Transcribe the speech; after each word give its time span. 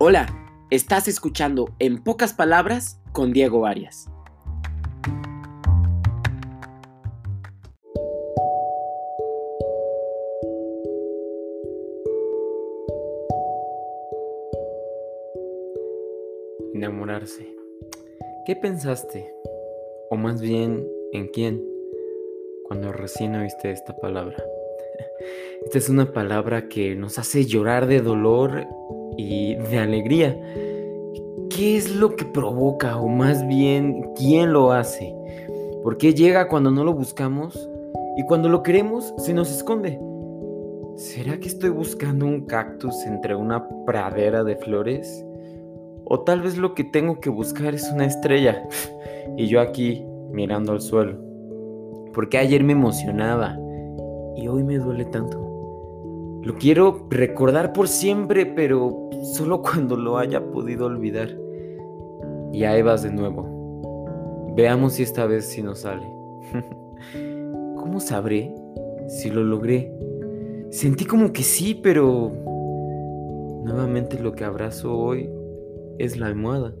Hola, 0.00 0.28
estás 0.70 1.08
escuchando 1.08 1.74
En 1.80 2.04
pocas 2.04 2.32
palabras 2.32 3.00
con 3.10 3.32
Diego 3.32 3.66
Arias. 3.66 4.08
Enamorarse. 16.74 17.52
¿Qué 18.46 18.54
pensaste? 18.54 19.34
O 20.10 20.16
más 20.16 20.40
bien, 20.40 20.86
¿en 21.12 21.26
quién? 21.26 21.60
Cuando 22.68 22.92
recién 22.92 23.34
oíste 23.34 23.72
esta 23.72 23.96
palabra. 23.96 24.36
Esta 25.64 25.78
es 25.78 25.88
una 25.88 26.12
palabra 26.12 26.68
que 26.68 26.94
nos 26.94 27.18
hace 27.18 27.46
llorar 27.46 27.88
de 27.88 28.00
dolor 28.00 28.64
y 29.18 29.56
de 29.56 29.78
alegría. 29.78 30.40
¿Qué 31.50 31.76
es 31.76 31.94
lo 31.94 32.16
que 32.16 32.24
provoca 32.24 32.98
o 32.98 33.08
más 33.08 33.46
bien 33.46 34.12
quién 34.16 34.52
lo 34.52 34.72
hace? 34.72 35.14
¿Por 35.82 35.98
qué 35.98 36.14
llega 36.14 36.48
cuando 36.48 36.70
no 36.70 36.84
lo 36.84 36.94
buscamos 36.94 37.68
y 38.16 38.22
cuando 38.22 38.48
lo 38.48 38.62
queremos 38.62 39.12
se 39.18 39.34
nos 39.34 39.50
esconde? 39.50 40.00
¿Será 40.96 41.38
que 41.38 41.48
estoy 41.48 41.70
buscando 41.70 42.26
un 42.26 42.46
cactus 42.46 43.04
entre 43.06 43.34
una 43.34 43.68
pradera 43.84 44.44
de 44.44 44.56
flores? 44.56 45.24
O 46.04 46.20
tal 46.20 46.40
vez 46.40 46.56
lo 46.56 46.74
que 46.74 46.84
tengo 46.84 47.20
que 47.20 47.28
buscar 47.28 47.74
es 47.74 47.90
una 47.92 48.06
estrella 48.06 48.66
y 49.36 49.46
yo 49.46 49.60
aquí 49.60 50.04
mirando 50.30 50.72
al 50.72 50.80
suelo. 50.80 51.18
Porque 52.14 52.38
ayer 52.38 52.62
me 52.64 52.72
emocionaba 52.72 53.58
y 54.36 54.48
hoy 54.48 54.62
me 54.62 54.78
duele 54.78 55.04
tanto. 55.06 55.47
Lo 56.42 56.54
quiero 56.54 57.06
recordar 57.10 57.72
por 57.72 57.88
siempre, 57.88 58.46
pero 58.46 59.10
solo 59.34 59.62
cuando 59.62 59.96
lo 59.96 60.18
haya 60.18 60.50
podido 60.50 60.86
olvidar. 60.86 61.28
Y 62.52 62.64
ahí 62.64 62.82
vas 62.82 63.02
de 63.02 63.10
nuevo. 63.10 64.52
Veamos 64.56 64.94
si 64.94 65.02
esta 65.02 65.26
vez 65.26 65.46
sí 65.46 65.62
nos 65.62 65.80
sale. 65.80 66.06
¿Cómo 67.76 68.00
sabré 68.00 68.52
si 69.08 69.30
lo 69.30 69.44
logré? 69.44 69.92
Sentí 70.70 71.04
como 71.04 71.32
que 71.32 71.42
sí, 71.42 71.78
pero 71.82 72.32
nuevamente 73.64 74.18
lo 74.18 74.32
que 74.32 74.44
abrazo 74.44 74.96
hoy 74.96 75.30
es 75.98 76.18
la 76.18 76.26
almohada. 76.26 76.74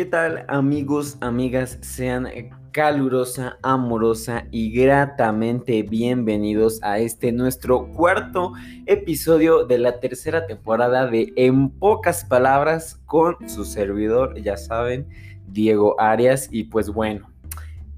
¿Qué 0.00 0.06
tal 0.06 0.46
amigos, 0.48 1.18
amigas? 1.20 1.76
Sean 1.82 2.26
calurosa, 2.72 3.58
amorosa 3.60 4.46
y 4.50 4.72
gratamente 4.72 5.82
bienvenidos 5.82 6.82
a 6.82 7.00
este 7.00 7.32
nuestro 7.32 7.86
cuarto 7.92 8.54
episodio 8.86 9.66
de 9.66 9.76
la 9.76 10.00
tercera 10.00 10.46
temporada 10.46 11.06
de 11.06 11.34
En 11.36 11.68
pocas 11.68 12.24
palabras 12.24 12.98
con 13.04 13.46
su 13.46 13.66
servidor, 13.66 14.40
ya 14.40 14.56
saben, 14.56 15.06
Diego 15.48 16.00
Arias. 16.00 16.48
Y 16.50 16.64
pues 16.64 16.88
bueno, 16.88 17.30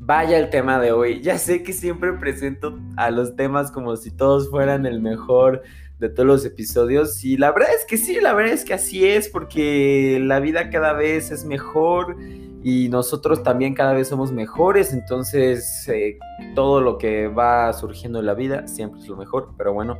vaya 0.00 0.38
el 0.38 0.50
tema 0.50 0.80
de 0.80 0.90
hoy. 0.90 1.20
Ya 1.22 1.38
sé 1.38 1.62
que 1.62 1.72
siempre 1.72 2.14
presento 2.14 2.80
a 2.96 3.12
los 3.12 3.36
temas 3.36 3.70
como 3.70 3.94
si 3.94 4.10
todos 4.10 4.50
fueran 4.50 4.86
el 4.86 5.00
mejor 5.00 5.62
de 6.02 6.10
todos 6.10 6.26
los 6.26 6.44
episodios. 6.44 7.24
Y 7.24 7.36
la 7.36 7.52
verdad 7.52 7.70
es 7.78 7.86
que 7.86 7.96
sí, 7.96 8.20
la 8.20 8.34
verdad 8.34 8.52
es 8.52 8.64
que 8.64 8.74
así 8.74 9.06
es, 9.06 9.28
porque 9.28 10.18
la 10.20 10.40
vida 10.40 10.68
cada 10.68 10.92
vez 10.92 11.30
es 11.30 11.44
mejor 11.44 12.16
y 12.64 12.88
nosotros 12.88 13.44
también 13.44 13.72
cada 13.72 13.92
vez 13.92 14.08
somos 14.08 14.32
mejores. 14.32 14.92
Entonces, 14.92 15.88
eh, 15.88 16.18
todo 16.56 16.80
lo 16.80 16.98
que 16.98 17.28
va 17.28 17.72
surgiendo 17.72 18.18
en 18.18 18.26
la 18.26 18.34
vida 18.34 18.66
siempre 18.66 19.00
es 19.00 19.06
lo 19.06 19.16
mejor. 19.16 19.54
Pero 19.56 19.72
bueno, 19.72 19.96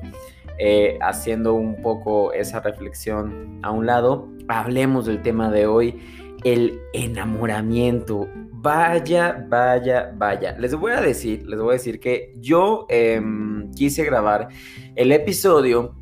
eh, 0.58 0.98
haciendo 1.00 1.54
un 1.54 1.80
poco 1.80 2.32
esa 2.32 2.58
reflexión 2.58 3.60
a 3.62 3.70
un 3.70 3.86
lado, 3.86 4.28
hablemos 4.48 5.06
del 5.06 5.22
tema 5.22 5.52
de 5.52 5.66
hoy. 5.66 6.02
El 6.42 6.80
enamoramiento. 6.92 8.28
Vaya, 8.50 9.44
vaya, 9.48 10.12
vaya. 10.16 10.56
Les 10.58 10.74
voy 10.74 10.92
a 10.92 11.00
decir, 11.00 11.46
les 11.46 11.60
voy 11.60 11.70
a 11.70 11.72
decir 11.74 12.00
que 12.00 12.32
yo 12.40 12.86
em, 12.88 13.70
quise 13.72 14.04
grabar 14.04 14.48
el 14.94 15.10
episodio 15.10 15.96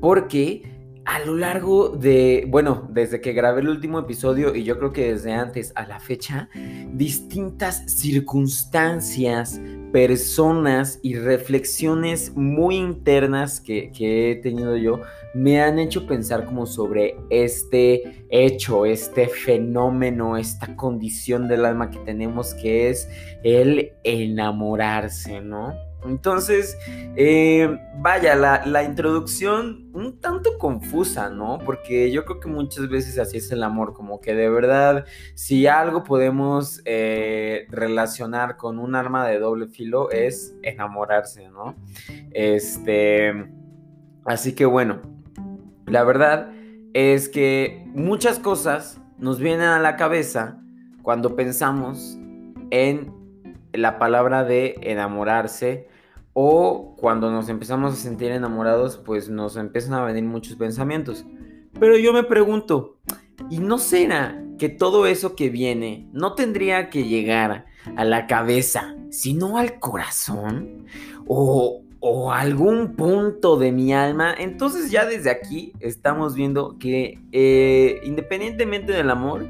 porque 0.00 0.78
a 1.08 1.20
lo 1.20 1.36
largo 1.36 1.88
de, 1.88 2.44
bueno, 2.48 2.86
desde 2.90 3.22
que 3.22 3.32
grabé 3.32 3.62
el 3.62 3.70
último 3.70 3.98
episodio 3.98 4.54
y 4.54 4.64
yo 4.64 4.78
creo 4.78 4.92
que 4.92 5.14
desde 5.14 5.32
antes 5.32 5.72
a 5.74 5.86
la 5.86 6.00
fecha, 6.00 6.50
distintas 6.92 7.82
circunstancias, 7.90 9.58
personas 9.90 11.00
y 11.02 11.16
reflexiones 11.16 12.36
muy 12.36 12.76
internas 12.76 13.58
que, 13.58 13.90
he 13.98 14.36
tenido 14.36 14.76
yo 14.76 15.00
me 15.34 15.62
han 15.62 15.78
hecho 15.78 16.06
pensar 16.06 16.44
como 16.44 16.66
sobre 16.66 17.16
este 17.30 18.26
hecho, 18.28 18.84
este 18.84 19.28
fenómeno, 19.28 20.36
esta 20.36 20.76
condición 20.76 21.48
del 21.48 21.64
alma 21.64 21.90
que 21.90 22.00
tenemos 22.00 22.52
que 22.52 22.90
es 22.90 23.08
el 23.44 23.92
enamorarse, 24.04 25.40
¿no? 25.40 25.87
Entonces, 26.04 26.78
eh, 27.16 27.76
vaya, 27.96 28.34
la, 28.36 28.82
introducción 28.84 29.90
un 29.92 30.20
tanto 30.20 30.56
confusa, 30.58 31.28
¿no? 31.28 31.58
Porque 31.64 32.10
yo 32.12 32.24
creo 32.24 32.40
que 32.40 32.48
muchas 32.48 32.88
veces 32.88 33.18
así 33.18 33.38
es 33.38 33.50
el 33.50 33.62
amor, 33.62 33.94
como 33.94 34.20
que 34.20 34.34
de 34.34 34.48
verdad, 34.48 35.04
si 35.34 35.66
algo 35.66 36.04
podemos 36.04 36.80
eh, 36.84 37.66
relacionar 37.70 38.56
con 38.56 38.78
un 38.78 38.94
arma 38.94 39.26
de 39.26 39.38
doble 39.38 39.66
filo 39.66 40.10
es 40.10 40.54
enamorarse, 40.62 41.48
¿no? 41.48 41.74
Este, 42.30 43.50
así 44.24 44.54
que 44.54 44.66
bueno, 44.66 45.00
la 45.86 46.04
verdad 46.04 46.52
es 46.94 47.28
que 47.28 47.84
muchas 47.94 48.38
cosas 48.38 49.00
nos 49.18 49.40
vienen 49.40 49.66
a 49.66 49.80
la 49.80 49.96
cabeza 49.96 50.60
cuando 51.02 51.34
pensamos 51.34 52.16
en 52.70 53.17
la 53.78 53.98
palabra 53.98 54.44
de 54.44 54.76
enamorarse 54.82 55.88
o 56.32 56.94
cuando 56.96 57.30
nos 57.30 57.48
empezamos 57.48 57.94
a 57.94 57.96
sentir 57.96 58.30
enamorados, 58.30 58.96
pues 58.96 59.28
nos 59.28 59.56
empiezan 59.56 59.94
a 59.94 60.04
venir 60.04 60.24
muchos 60.24 60.56
pensamientos. 60.56 61.24
Pero 61.80 61.96
yo 61.96 62.12
me 62.12 62.22
pregunto, 62.22 62.98
¿y 63.50 63.58
no 63.58 63.78
será 63.78 64.40
que 64.58 64.68
todo 64.68 65.06
eso 65.06 65.34
que 65.34 65.48
viene 65.48 66.08
no 66.12 66.34
tendría 66.34 66.90
que 66.90 67.04
llegar 67.04 67.66
a 67.96 68.04
la 68.04 68.26
cabeza, 68.26 68.94
sino 69.10 69.58
al 69.58 69.78
corazón? 69.78 70.86
¿O, 71.26 71.82
o 72.00 72.32
algún 72.32 72.94
punto 72.94 73.56
de 73.56 73.72
mi 73.72 73.92
alma? 73.92 74.32
Entonces 74.36 74.90
ya 74.90 75.06
desde 75.06 75.30
aquí 75.30 75.72
estamos 75.80 76.34
viendo 76.34 76.78
que 76.78 77.20
eh, 77.32 78.00
independientemente 78.04 78.92
del 78.92 79.10
amor, 79.10 79.46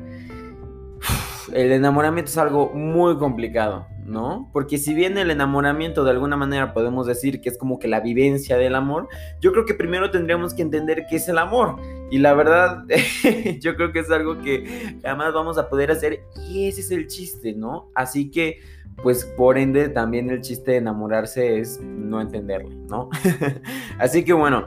el 1.52 1.72
enamoramiento 1.72 2.30
es 2.30 2.38
algo 2.38 2.70
muy 2.74 3.18
complicado. 3.18 3.86
¿No? 4.08 4.48
Porque 4.52 4.78
si 4.78 4.94
bien 4.94 5.18
el 5.18 5.30
enamoramiento 5.30 6.02
de 6.02 6.10
alguna 6.10 6.36
manera 6.36 6.72
podemos 6.72 7.06
decir 7.06 7.40
que 7.40 7.50
es 7.50 7.58
como 7.58 7.78
que 7.78 7.88
la 7.88 8.00
vivencia 8.00 8.56
del 8.56 8.74
amor, 8.74 9.08
yo 9.40 9.52
creo 9.52 9.66
que 9.66 9.74
primero 9.74 10.10
tendríamos 10.10 10.54
que 10.54 10.62
entender 10.62 11.04
qué 11.08 11.16
es 11.16 11.28
el 11.28 11.38
amor. 11.38 11.76
Y 12.10 12.18
la 12.18 12.32
verdad, 12.34 12.84
yo 13.60 13.76
creo 13.76 13.92
que 13.92 14.00
es 14.00 14.10
algo 14.10 14.38
que 14.38 14.98
jamás 15.02 15.34
vamos 15.34 15.58
a 15.58 15.68
poder 15.68 15.90
hacer 15.90 16.20
y 16.48 16.68
ese 16.68 16.80
es 16.80 16.90
el 16.90 17.06
chiste, 17.06 17.52
¿no? 17.52 17.90
Así 17.94 18.30
que, 18.30 18.60
pues 19.02 19.26
por 19.36 19.58
ende, 19.58 19.90
también 19.90 20.30
el 20.30 20.40
chiste 20.40 20.72
de 20.72 20.76
enamorarse 20.78 21.60
es 21.60 21.78
no 21.80 22.20
entenderlo, 22.20 22.70
¿no? 22.88 23.10
Así 23.98 24.24
que 24.24 24.32
bueno. 24.32 24.66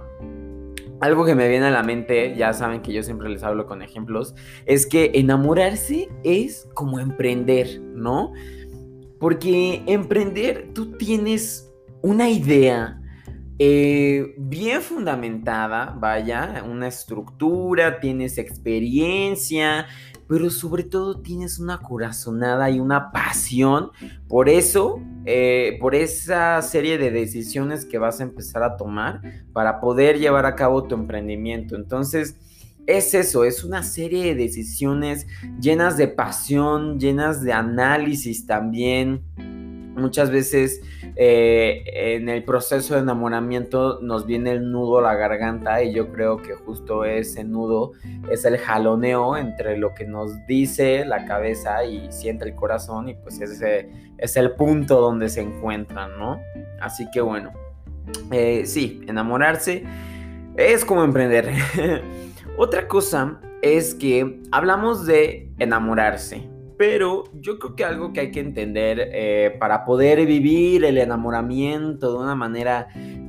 Algo 1.00 1.26
que 1.26 1.34
me 1.34 1.48
viene 1.48 1.66
a 1.66 1.72
la 1.72 1.82
mente, 1.82 2.36
ya 2.38 2.54
saben 2.54 2.84
que 2.84 2.94
yo 2.94 3.02
siempre 3.02 3.28
les 3.28 3.42
hablo 3.42 3.66
con 3.66 3.82
ejemplos, 3.82 4.36
es 4.68 4.86
que 4.86 5.10
enamorarse 5.16 6.10
es 6.24 6.70
como 6.76 7.00
emprender, 7.00 7.82
¿no? 7.82 8.34
Porque 9.22 9.84
emprender, 9.86 10.72
tú 10.74 10.98
tienes 10.98 11.72
una 12.02 12.30
idea 12.30 13.00
eh, 13.60 14.34
bien 14.40 14.82
fundamentada, 14.82 15.96
vaya, 16.00 16.64
una 16.68 16.88
estructura, 16.88 18.00
tienes 18.00 18.40
experiencia, 18.40 19.86
pero 20.28 20.50
sobre 20.50 20.84
todo 20.84 21.22
tienes 21.22 21.60
una 21.60 21.78
corazonada 21.78 22.72
y 22.72 22.80
una 22.80 23.12
pasión 23.12 23.92
por 24.28 24.50
eso, 24.50 25.00
eh, 25.26 25.78
por 25.80 25.94
esa 25.94 26.60
serie 26.64 26.98
de 26.98 27.12
decisiones 27.12 27.86
que 27.86 28.00
vas 28.00 28.20
a 28.20 28.24
empezar 28.24 28.64
a 28.64 28.78
tomar 28.78 29.22
para 29.54 29.80
poder 29.80 30.18
llevar 30.18 30.48
a 30.48 30.56
cabo 30.56 30.86
tu 30.88 30.96
emprendimiento. 30.96 31.76
Entonces, 31.76 32.38
es 32.88 33.14
eso, 33.14 33.44
es 33.44 33.64
una 33.64 33.84
serie 33.84 34.26
de 34.26 34.36
decisiones 34.36 35.28
llenas 35.60 35.98
de 35.98 36.08
pasión, 36.08 37.00
llenas 37.00 37.42
de 37.44 37.54
análisis 37.54 38.46
también. 38.46 39.24
Muchas 39.96 40.32
veces 40.32 40.82
eh, 41.16 41.84
en 42.16 42.30
el 42.30 42.44
proceso 42.44 42.96
de 42.96 43.02
enamoramiento 43.02 44.00
nos 44.02 44.26
viene 44.26 44.52
el 44.52 44.72
nudo 44.72 45.00
a 45.00 45.02
la 45.02 45.16
garganta 45.16 45.84
y 45.84 45.94
yo 45.94 46.12
creo 46.12 46.38
que 46.38 46.54
justo 46.54 47.04
ese 47.04 47.44
nudo 47.44 47.92
es 48.30 48.46
el 48.46 48.58
jaloneo 48.58 49.36
entre 49.36 49.78
lo 49.78 49.94
que 49.94 50.06
nos 50.06 50.32
dice 50.48 51.06
la 51.06 51.26
cabeza 51.26 51.84
y 51.84 52.10
siente 52.12 52.46
el 52.46 52.56
corazón 52.56 53.10
y 53.10 53.16
pues 53.16 53.42
ese 53.42 53.90
es 54.18 54.38
el 54.38 54.52
punto 54.52 55.02
donde 55.02 55.30
se 55.30 55.42
encuentran, 55.42 56.18
¿no? 56.18 56.40
Así 56.80 57.06
que 57.12 57.20
bueno, 57.20 57.52
eh, 58.32 58.64
sí, 58.66 59.02
enamorarse 59.08 59.84
es 60.56 60.86
como 60.86 61.04
emprender. 61.04 61.52
Otra 62.58 62.88
cosa 62.88 63.40
es 63.62 63.96
que 63.96 64.42
hablamos 64.52 65.06
de 65.06 65.52
enamorarse, 65.58 66.48
pero 66.78 67.24
yo 67.34 67.58
creo 67.60 67.76
que 67.76 67.86
algo 67.86 68.12
que 68.12 68.20
hay 68.22 68.32
que 68.32 68.40
entender 68.40 69.10
eh, 69.14 69.56
para 69.60 69.86
poder 69.86 70.26
vivir 70.26 70.84
el 70.84 70.98
enamoramiento 70.98 72.12
de 72.12 72.24
una 72.24 72.36
manera 72.36 72.88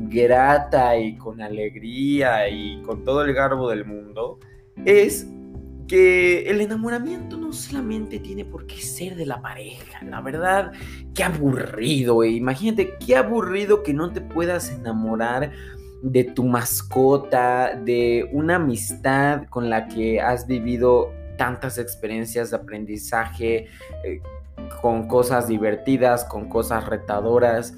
grata 0.09 0.97
y 0.97 1.17
con 1.17 1.41
alegría 1.41 2.49
y 2.49 2.83
con 2.83 3.05
todo 3.05 3.25
el 3.25 3.33
garbo 3.33 3.71
del 3.71 3.85
mundo 3.85 4.39
es 4.85 5.27
que 5.87 6.49
el 6.49 6.61
enamoramiento 6.61 7.37
no 7.37 7.53
solamente 7.53 8.19
tiene 8.19 8.45
por 8.45 8.67
qué 8.67 8.81
ser 8.81 9.15
de 9.15 9.27
la 9.27 9.43
pareja. 9.43 10.03
La 10.05 10.21
verdad, 10.21 10.73
qué 11.15 11.23
aburrido, 11.23 12.25
Imagínate, 12.25 12.95
qué 13.05 13.17
aburrido 13.17 13.83
que 13.83 13.93
no 13.93 14.11
te 14.13 14.21
puedas 14.21 14.71
enamorar 14.71 15.53
de 16.02 16.25
tu 16.25 16.44
mascota, 16.44 17.75
de 17.76 18.28
una 18.32 18.56
amistad 18.56 19.44
con 19.49 19.70
la 19.70 19.87
que 19.88 20.20
has 20.20 20.46
vivido 20.46 21.12
tantas 21.38 21.78
experiencias 21.78 22.50
de 22.50 22.56
aprendizaje, 22.56 23.69
eh, 24.04 24.20
con 24.81 25.06
cosas 25.06 25.49
divertidas, 25.49 26.25
con 26.25 26.49
cosas 26.49 26.87
retadoras. 26.87 27.75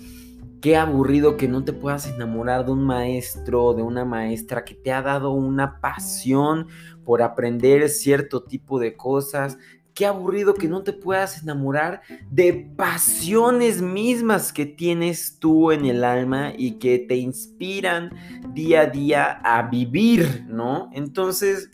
Qué 0.62 0.76
aburrido 0.76 1.36
que 1.36 1.48
no 1.48 1.64
te 1.64 1.74
puedas 1.74 2.06
enamorar 2.06 2.64
de 2.64 2.72
un 2.72 2.84
maestro, 2.84 3.74
de 3.74 3.82
una 3.82 4.06
maestra 4.06 4.64
que 4.64 4.74
te 4.74 4.92
ha 4.92 5.02
dado 5.02 5.30
una 5.30 5.80
pasión 5.80 6.68
por 7.04 7.20
aprender 7.20 7.90
cierto 7.90 8.42
tipo 8.42 8.78
de 8.78 8.96
cosas. 8.96 9.58
Qué 9.94 10.06
aburrido 10.06 10.54
que 10.54 10.68
no 10.68 10.82
te 10.82 10.92
puedas 10.92 11.42
enamorar 11.42 12.02
de 12.30 12.52
pasiones 12.76 13.80
mismas 13.80 14.52
que 14.52 14.66
tienes 14.66 15.38
tú 15.38 15.70
en 15.70 15.86
el 15.86 16.02
alma 16.02 16.52
y 16.56 16.72
que 16.72 16.98
te 16.98 17.16
inspiran 17.16 18.10
día 18.52 18.82
a 18.82 18.86
día 18.86 19.40
a 19.44 19.62
vivir, 19.62 20.44
¿no? 20.48 20.90
Entonces, 20.92 21.70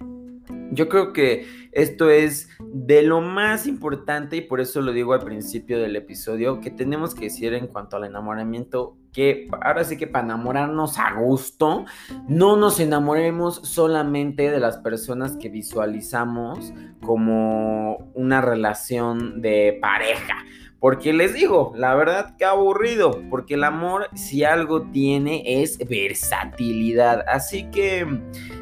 yo 0.72 0.88
creo 0.88 1.12
que 1.12 1.46
esto 1.72 2.10
es 2.10 2.48
de 2.60 3.02
lo 3.02 3.20
más 3.20 3.66
importante 3.66 4.36
y 4.36 4.40
por 4.40 4.60
eso 4.60 4.80
lo 4.80 4.92
digo 4.92 5.12
al 5.12 5.20
principio 5.20 5.80
del 5.80 5.96
episodio, 5.96 6.60
que 6.60 6.70
tenemos 6.70 7.14
que 7.14 7.26
decir 7.26 7.54
en 7.54 7.68
cuanto 7.68 7.96
al 7.96 8.04
enamoramiento, 8.04 8.96
que 9.12 9.48
ahora 9.62 9.84
sí 9.84 9.96
que 9.96 10.06
para 10.06 10.24
enamorarnos 10.24 10.98
a 10.98 11.14
gusto, 11.14 11.84
no 12.28 12.56
nos 12.56 12.80
enamoremos 12.80 13.56
solamente 13.56 14.50
de 14.50 14.60
las 14.60 14.78
personas 14.78 15.36
que 15.36 15.48
visualizamos 15.48 16.72
como 17.00 18.10
una 18.14 18.40
relación 18.40 19.40
de 19.40 19.78
pareja. 19.80 20.44
Porque 20.80 21.12
les 21.12 21.34
digo, 21.34 21.72
la 21.76 21.94
verdad 21.94 22.34
que 22.38 22.46
aburrido, 22.46 23.22
porque 23.28 23.54
el 23.54 23.64
amor 23.64 24.08
si 24.14 24.44
algo 24.44 24.80
tiene 24.90 25.42
es 25.62 25.76
versatilidad. 25.76 27.22
Así 27.28 27.70
que 27.70 28.06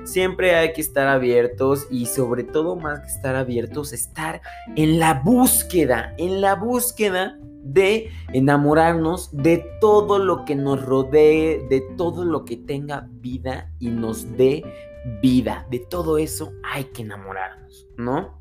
siempre 0.02 0.56
hay 0.56 0.72
que 0.72 0.80
estar 0.80 1.06
abiertos 1.06 1.86
y 1.92 2.06
sobre 2.06 2.42
todo 2.42 2.74
más 2.74 3.00
que 3.00 3.06
estar 3.06 3.36
abiertos, 3.36 3.92
estar 3.92 4.40
en 4.74 4.98
la 4.98 5.14
búsqueda, 5.14 6.12
en 6.18 6.40
la 6.40 6.56
búsqueda 6.56 7.38
de 7.62 8.10
enamorarnos 8.32 9.30
de 9.36 9.64
todo 9.80 10.18
lo 10.18 10.44
que 10.44 10.56
nos 10.56 10.84
rodee, 10.84 11.68
de 11.70 11.82
todo 11.96 12.24
lo 12.24 12.44
que 12.44 12.56
tenga 12.56 13.06
vida 13.12 13.70
y 13.78 13.90
nos 13.90 14.36
dé 14.36 14.64
vida. 15.22 15.68
De 15.70 15.78
todo 15.78 16.18
eso 16.18 16.52
hay 16.64 16.84
que 16.84 17.02
enamorarnos, 17.02 17.86
¿no? 17.96 18.40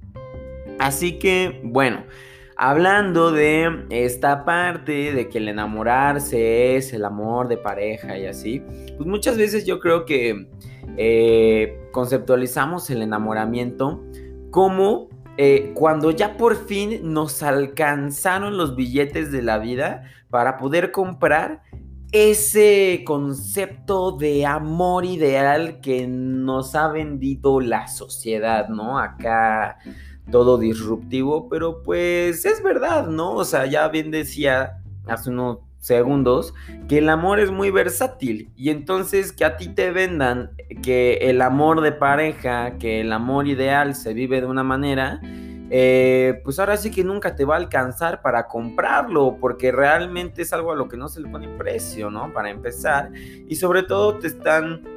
Así 0.79 1.19
que, 1.19 1.61
bueno 1.63 2.03
hablando 2.57 3.31
de 3.31 3.85
esta 3.91 4.43
parte 4.43 5.13
de 5.13 5.29
que 5.29 5.37
el 5.37 5.47
enamorarse 5.47 6.75
es 6.75 6.91
el 6.91 7.05
amor 7.05 7.47
de 7.47 7.57
pareja 7.57 8.17
y 8.17 8.25
así, 8.25 8.63
pues 8.97 9.07
muchas 9.07 9.37
veces 9.37 9.65
yo 9.65 9.79
creo 9.79 10.05
que 10.05 10.49
eh, 10.97 11.79
conceptualizamos 11.91 12.89
el 12.89 13.03
enamoramiento 13.03 14.03
como 14.49 15.09
eh, 15.37 15.71
cuando 15.75 16.09
ya 16.09 16.35
por 16.35 16.55
fin 16.65 17.13
nos 17.13 17.43
alcanzaron 17.43 18.57
los 18.57 18.75
billetes 18.75 19.31
de 19.31 19.43
la 19.43 19.59
vida 19.59 20.05
para 20.31 20.57
poder 20.57 20.91
comprar 20.91 21.61
ese 22.11 23.03
concepto 23.05 24.13
de 24.13 24.45
amor 24.45 25.05
ideal 25.05 25.79
que 25.81 26.07
nos 26.07 26.73
ha 26.73 26.87
vendido 26.87 27.59
la 27.59 27.87
sociedad, 27.87 28.69
¿no? 28.69 28.97
Acá 28.97 29.77
todo 30.31 30.57
disruptivo, 30.57 31.49
pero 31.49 31.83
pues 31.83 32.45
es 32.45 32.61
verdad, 32.63 33.07
¿no? 33.07 33.33
O 33.33 33.45
sea, 33.45 33.65
ya 33.65 33.87
bien 33.87 34.11
decía 34.11 34.81
hace 35.07 35.29
unos 35.29 35.59
segundos 35.79 36.53
que 36.89 36.97
el 36.97 37.09
amor 37.09 37.39
es 37.39 37.51
muy 37.51 37.71
versátil 37.71 38.51
y 38.55 38.71
entonces 38.71 39.31
que 39.31 39.45
a 39.45 39.57
ti 39.57 39.69
te 39.69 39.91
vendan 39.91 40.51
que 40.83 41.13
el 41.21 41.41
amor 41.41 41.81
de 41.81 41.93
pareja, 41.93 42.77
que 42.77 43.01
el 43.01 43.13
amor 43.13 43.47
ideal 43.47 43.95
se 43.95 44.13
vive 44.13 44.41
de 44.41 44.47
una 44.47 44.63
manera, 44.63 45.21
eh, 45.69 46.41
pues 46.43 46.59
ahora 46.59 46.77
sí 46.77 46.91
que 46.91 47.03
nunca 47.03 47.35
te 47.35 47.45
va 47.45 47.55
a 47.55 47.57
alcanzar 47.57 48.21
para 48.21 48.47
comprarlo, 48.47 49.37
porque 49.39 49.71
realmente 49.71 50.41
es 50.41 50.53
algo 50.53 50.71
a 50.71 50.75
lo 50.75 50.87
que 50.87 50.97
no 50.97 51.09
se 51.09 51.21
le 51.21 51.29
pone 51.29 51.49
precio, 51.49 52.09
¿no? 52.09 52.31
Para 52.33 52.49
empezar, 52.49 53.11
y 53.13 53.55
sobre 53.55 53.83
todo 53.83 54.17
te 54.17 54.27
están 54.27 54.96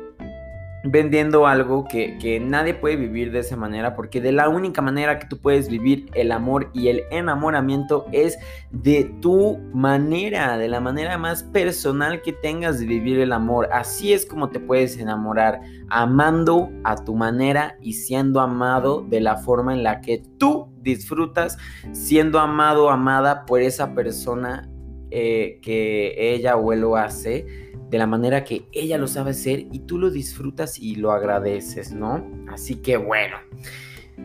vendiendo 0.85 1.47
algo 1.47 1.85
que, 1.85 2.41
nadie 2.41 2.75
puede 2.75 2.97
vivir 2.97 3.33
de 3.33 3.41
esa 3.41 3.57
manera, 3.57 3.95
porque 3.95 4.21
de 4.21 4.33
la 4.33 4.49
única 4.49 4.81
manera 4.81 5.19
que 5.19 5.27
tú 5.27 5.39
puedes 5.39 5.69
vivir 5.69 6.11
el 6.15 6.33
amor 6.33 6.71
y 6.73 6.89
el 6.89 7.03
enamoramiento 7.11 8.07
es 8.13 8.39
de 8.71 9.05
tu 9.21 9.59
manera, 9.73 10.57
de 10.57 10.69
la 10.69 10.81
manera 10.81 11.19
más 11.19 11.43
personal 11.43 12.23
que 12.23 12.33
tengas 12.33 12.81
de 12.81 12.87
vivir 12.87 13.21
el 13.21 13.33
amor. 13.33 13.69
Así 13.73 14.13
es 14.13 14.25
como 14.25 14.49
te 14.49 14.61
puedes 14.61 14.99
enamorar, 14.99 15.61
amando 15.89 16.71
a 16.85 16.97
tu 16.97 17.15
manera 17.15 17.77
y 17.81 17.95
siendo 17.95 18.41
amado 18.41 19.03
de 19.09 19.21
la 19.21 19.37
forma 19.37 19.75
en 19.75 19.83
la 19.83 20.01
que 20.01 20.23
tú 20.39 20.69
disfrutas, 20.81 21.59
siendo 21.93 22.39
amado, 22.39 22.91
amada 22.91 23.45
por 23.45 23.61
esa 23.61 23.95
persona 23.95 24.69
eh, 25.11 25.59
que 25.63 26.15
ella 26.35 26.57
o 26.57 26.73
él 26.73 26.85
hace 26.97 27.70
de 27.91 27.99
la 27.99 28.07
manera 28.07 28.45
que 28.45 28.67
ella 28.73 28.99
lo 28.99 29.09
sabe 29.09 29.33
hacer 29.33 29.67
y 29.73 29.81
tú 29.81 29.99
lo 29.99 30.11
disfrutas 30.11 30.79
y 30.79 30.95
lo 30.95 31.11
agradeces, 31.11 31.93
¿no? 31.93 32.25
Así 32.49 32.77
que 32.77 32.97
bueno. 32.97 33.37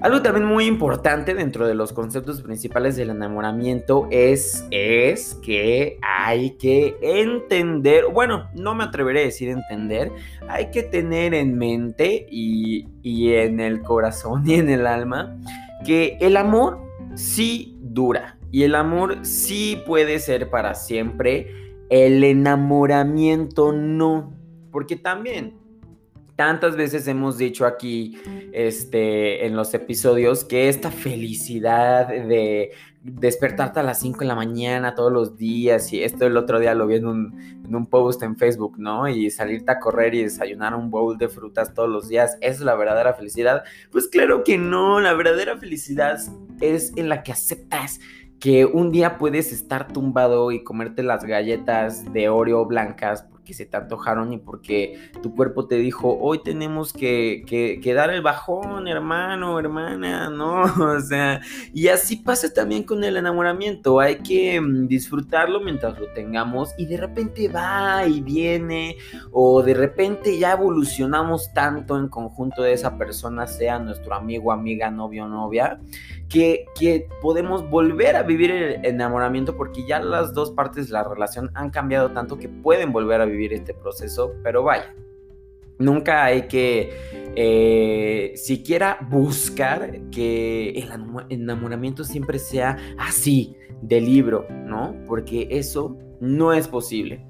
Algo 0.01 0.21
también 0.21 0.45
muy 0.45 0.65
importante 0.65 1.33
dentro 1.33 1.65
de 1.65 1.73
los 1.73 1.93
conceptos 1.93 2.41
principales 2.41 2.97
del 2.97 3.11
enamoramiento 3.11 4.09
es, 4.11 4.67
es 4.69 5.35
que 5.35 5.97
hay 6.01 6.51
que 6.57 6.97
entender, 7.01 8.03
bueno, 8.11 8.49
no 8.53 8.75
me 8.75 8.83
atreveré 8.83 9.21
a 9.21 9.25
decir 9.25 9.47
entender, 9.47 10.11
hay 10.49 10.69
que 10.69 10.83
tener 10.83 11.33
en 11.33 11.57
mente 11.57 12.27
y, 12.29 12.89
y 13.03 13.35
en 13.35 13.61
el 13.61 13.81
corazón 13.81 14.43
y 14.45 14.55
en 14.55 14.69
el 14.69 14.85
alma 14.85 15.37
que 15.85 16.17
el 16.19 16.35
amor 16.35 16.81
sí 17.15 17.77
dura 17.79 18.37
y 18.51 18.63
el 18.63 18.75
amor 18.75 19.25
sí 19.25 19.81
puede 19.85 20.19
ser 20.19 20.49
para 20.49 20.75
siempre 20.75 21.64
el 21.89 22.23
enamoramiento 22.23 23.71
no, 23.71 24.33
porque 24.71 24.95
también 24.95 25.65
tantas 26.35 26.75
veces 26.75 27.07
hemos 27.07 27.37
dicho 27.37 27.65
aquí 27.65 28.17
este, 28.51 29.45
en 29.45 29.55
los 29.55 29.73
episodios 29.73 30.43
que 30.43 30.67
esta 30.67 30.91
felicidad 30.91 32.07
de 32.07 32.71
despertarte 33.01 33.79
a 33.79 33.83
las 33.83 33.99
5 33.99 34.19
de 34.19 34.25
la 34.25 34.35
mañana 34.35 34.95
todos 34.95 35.13
los 35.13 35.37
días 35.37 35.93
y 35.93 36.03
esto 36.03 36.25
el 36.25 36.35
otro 36.35 36.59
día 36.59 36.73
lo 36.73 36.87
vi 36.87 36.95
en 36.95 37.05
un, 37.05 37.61
en 37.63 37.75
un 37.75 37.85
post 37.85 38.23
en 38.23 38.35
Facebook, 38.35 38.79
¿no? 38.79 39.07
Y 39.07 39.29
salirte 39.29 39.71
a 39.71 39.79
correr 39.79 40.15
y 40.15 40.23
desayunar 40.23 40.73
un 40.73 40.89
bowl 40.89 41.17
de 41.17 41.29
frutas 41.29 41.73
todos 41.73 41.87
los 41.87 42.09
días, 42.09 42.37
¿es 42.41 42.59
la 42.61 42.75
verdadera 42.75 43.13
felicidad? 43.13 43.63
Pues 43.91 44.07
claro 44.07 44.43
que 44.43 44.57
no, 44.57 44.99
la 44.99 45.13
verdadera 45.13 45.57
felicidad 45.57 46.17
es 46.59 46.93
en 46.95 47.07
la 47.07 47.21
que 47.21 47.31
aceptas 47.31 47.99
que 48.39 48.65
un 48.65 48.91
día 48.91 49.17
puedes 49.17 49.51
estar 49.51 49.91
tumbado 49.91 50.51
y 50.51 50.63
comerte 50.63 51.03
las 51.03 51.23
galletas 51.23 52.11
de 52.13 52.29
Oreo 52.29 52.65
blancas 52.65 53.25
porque 53.45 53.53
se 53.53 53.67
te 53.67 53.77
antojaron 53.77 54.33
y 54.33 54.39
porque 54.39 55.11
tu 55.21 55.35
cuerpo 55.35 55.67
te 55.67 55.75
dijo, 55.75 56.17
hoy 56.19 56.41
tenemos 56.43 56.91
que, 56.91 57.43
que, 57.47 57.93
dar 57.93 58.09
el 58.09 58.23
bajón, 58.23 58.87
hermano, 58.87 59.59
hermana, 59.59 60.29
¿no? 60.31 60.63
O 60.63 60.99
sea, 60.99 61.41
y 61.71 61.87
así 61.89 62.15
pasa 62.15 62.51
también 62.51 62.81
con 62.81 63.03
el 63.03 63.17
enamoramiento, 63.17 63.99
hay 63.99 64.15
que 64.15 64.59
mm, 64.59 64.87
disfrutarlo 64.87 65.59
mientras 65.59 65.99
lo 65.99 66.07
tengamos 66.13 66.73
y 66.75 66.87
de 66.87 66.97
repente 66.97 67.47
va 67.47 68.07
y 68.07 68.21
viene 68.21 68.97
o 69.31 69.61
de 69.61 69.75
repente 69.75 70.39
ya 70.39 70.53
evolucionamos 70.53 71.53
tanto 71.53 71.99
en 71.99 72.07
conjunto 72.07 72.63
de 72.63 72.73
esa 72.73 72.97
persona, 72.97 73.45
sea 73.45 73.77
nuestro 73.77 74.15
amigo, 74.15 74.51
amiga, 74.51 74.89
novio, 74.89 75.27
novia, 75.27 75.79
que, 76.29 76.65
que 76.79 77.07
podemos 77.21 77.69
volver 77.69 78.15
a 78.15 78.23
vivir 78.23 78.51
el 78.51 78.85
enamoramiento 78.85 79.55
porque 79.55 79.85
ya 79.85 79.99
las 79.99 80.33
dos 80.33 80.51
partes 80.51 80.87
de 80.87 80.93
la 80.93 81.03
relación 81.03 81.51
han 81.53 81.69
cambiado 81.69 82.11
tanto 82.11 82.37
que 82.37 82.49
pueden 82.49 82.91
volver 82.91 83.21
a 83.21 83.25
vivir 83.25 83.53
este 83.53 83.73
proceso, 83.73 84.33
pero 84.43 84.63
vaya, 84.63 84.93
nunca 85.77 86.23
hay 86.23 86.47
que 86.47 86.91
eh, 87.35 88.33
siquiera 88.35 88.97
buscar 89.09 90.09
que 90.09 90.69
el 90.71 90.89
enamoramiento 91.29 92.03
siempre 92.03 92.39
sea 92.39 92.77
así, 92.97 93.55
de 93.81 94.01
libro, 94.01 94.47
¿no? 94.49 94.95
Porque 95.05 95.47
eso 95.51 95.97
no 96.19 96.53
es 96.53 96.67
posible. 96.67 97.25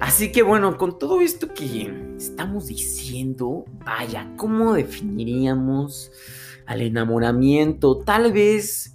Así 0.00 0.32
que 0.32 0.42
bueno, 0.42 0.76
con 0.76 0.98
todo 0.98 1.20
esto 1.20 1.52
que 1.54 1.92
estamos 2.16 2.66
diciendo, 2.66 3.64
vaya, 3.84 4.32
¿cómo 4.36 4.74
definiríamos 4.74 6.10
al 6.66 6.82
enamoramiento? 6.82 7.98
Tal 7.98 8.32
vez 8.32 8.94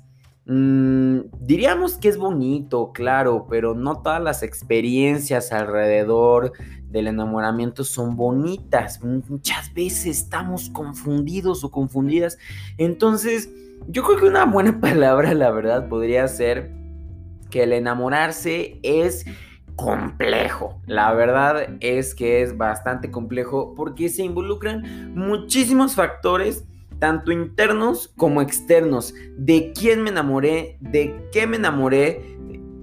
Mm, 0.52 1.30
diríamos 1.42 2.00
que 2.00 2.10
es 2.10 2.18
bonito, 2.18 2.92
claro, 2.92 3.46
pero 3.48 3.76
no 3.76 4.02
todas 4.02 4.20
las 4.20 4.42
experiencias 4.42 5.52
alrededor 5.52 6.54
del 6.90 7.06
enamoramiento 7.06 7.84
son 7.84 8.16
bonitas. 8.16 9.04
Muchas 9.04 9.72
veces 9.76 10.08
estamos 10.08 10.72
confundidos 10.72 11.64
o 11.64 11.70
confundidas. 11.70 12.40
Entonces, 12.80 13.52
yo 13.90 14.02
creo 14.02 14.18
que 14.18 14.26
una 14.26 14.46
buena 14.46 14.80
palabra, 14.82 15.36
la 15.36 15.52
verdad, 15.52 15.88
podría 15.88 16.28
ser 16.28 16.72
que 17.52 17.62
el 17.62 17.72
enamorarse 17.72 18.80
es 18.82 19.26
complejo. 19.76 20.82
La 20.88 21.14
verdad 21.14 21.78
es 21.80 22.16
que 22.16 22.42
es 22.42 22.58
bastante 22.58 23.12
complejo 23.12 23.76
porque 23.76 24.10
se 24.10 24.24
involucran 24.24 25.14
muchísimos 25.14 25.94
factores 25.94 26.66
tanto 27.00 27.32
internos 27.32 28.14
como 28.18 28.42
externos, 28.42 29.14
de 29.38 29.74
quién 29.74 30.04
me 30.04 30.10
enamoré, 30.10 30.78
de 30.80 31.28
qué 31.32 31.48
me 31.48 31.58
enamoré, 31.58 32.38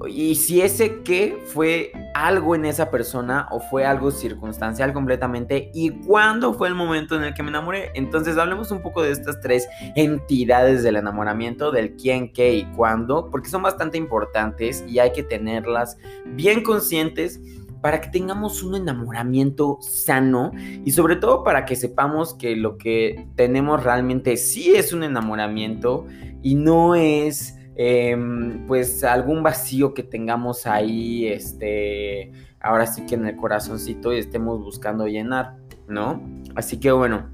y 0.09 0.35
si 0.35 0.61
ese 0.61 1.03
qué 1.03 1.39
fue 1.47 1.93
algo 2.15 2.55
en 2.55 2.65
esa 2.67 2.91
persona 2.91 3.49
o 3.51 3.61
fue 3.61 3.85
algo 3.85 4.11
circunstancial 4.11 4.93
completamente 4.93 5.71
y 5.75 5.91
cuándo 5.91 6.53
fue 6.55 6.69
el 6.69 6.75
momento 6.75 7.17
en 7.17 7.25
el 7.25 7.35
que 7.35 7.43
me 7.43 7.49
enamoré. 7.49 7.91
Entonces 7.95 8.37
hablemos 8.37 8.71
un 8.71 8.83
poco 8.83 9.03
de 9.03 9.11
estas 9.13 9.41
tres 9.41 9.67
entidades 9.95 10.83
del 10.83 10.97
enamoramiento, 10.97 11.73
del 11.73 11.97
quién, 11.97 12.33
qué 12.33 12.55
y 12.55 12.65
cuándo, 12.77 13.31
porque 13.31 13.49
son 13.49 13.63
bastante 13.63 13.97
importantes 13.97 14.85
y 14.87 14.99
hay 14.99 15.13
que 15.13 15.23
tenerlas 15.23 15.97
bien 16.27 16.63
conscientes 16.63 17.41
para 17.87 18.01
que 18.01 18.09
tengamos 18.09 18.65
un 18.65 18.75
enamoramiento 18.75 19.79
sano 19.81 20.51
y 20.85 20.91
sobre 20.91 21.15
todo 21.15 21.45
para 21.45 21.65
que 21.65 21.77
sepamos 21.77 22.35
que 22.35 22.57
lo 22.57 22.79
que 22.79 23.29
tenemos 23.37 23.85
realmente 23.85 24.37
sí 24.39 24.75
es 24.75 24.93
un 24.93 25.05
enamoramiento 25.05 26.05
y 26.43 26.57
no 26.57 26.97
es 26.97 27.57
em, 27.77 28.67
pues 28.67 29.05
algún 29.05 29.45
vacío 29.45 29.95
que 29.95 30.03
tengamos 30.03 30.67
ahí, 30.67 31.29
este, 31.29 32.33
ahora 32.59 32.89
sí 32.89 33.07
que 33.07 33.15
en 33.15 33.27
el 33.27 33.37
corazoncito 33.37 34.13
y 34.13 34.19
estemos 34.19 34.65
buscando 34.65 35.07
llenar, 35.07 35.55
¿no? 35.87 36.21
Así 36.57 36.81
que 36.81 36.91
bueno, 36.91 37.31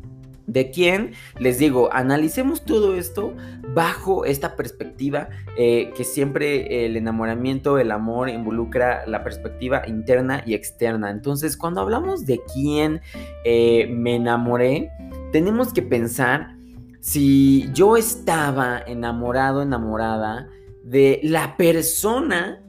¿De 0.53 0.71
quién? 0.71 1.13
Les 1.39 1.59
digo, 1.59 1.89
analicemos 1.95 2.63
todo 2.63 2.95
esto 2.95 3.35
bajo 3.75 4.27
esta 4.27 4.55
perspectiva 4.55 5.31
eh, 5.57 5.91
que 5.97 6.05
siempre 6.05 6.85
el 6.85 6.99
enamoramiento, 6.99 7.79
el 7.79 7.91
amor 7.91 8.29
involucra 8.29 9.07
la 9.07 9.25
perspectiva 9.25 9.83
interna 9.89 10.43
y 10.45 10.53
externa. 10.53 11.11
Entonces, 11.11 11.57
cuando 11.57 11.81
hablamos 11.81 12.27
de 12.27 12.43
quién 12.53 13.01
eh, 13.47 13.89
me 13.91 14.17
enamoré, 14.17 14.91
tenemos 15.33 15.73
que 15.73 15.81
pensar 15.81 16.55
si 17.01 17.71
yo 17.73 17.97
estaba 17.97 18.83
enamorado, 18.87 19.63
enamorada 19.63 20.51
de 20.85 21.19
la 21.23 21.57
persona 21.57 22.63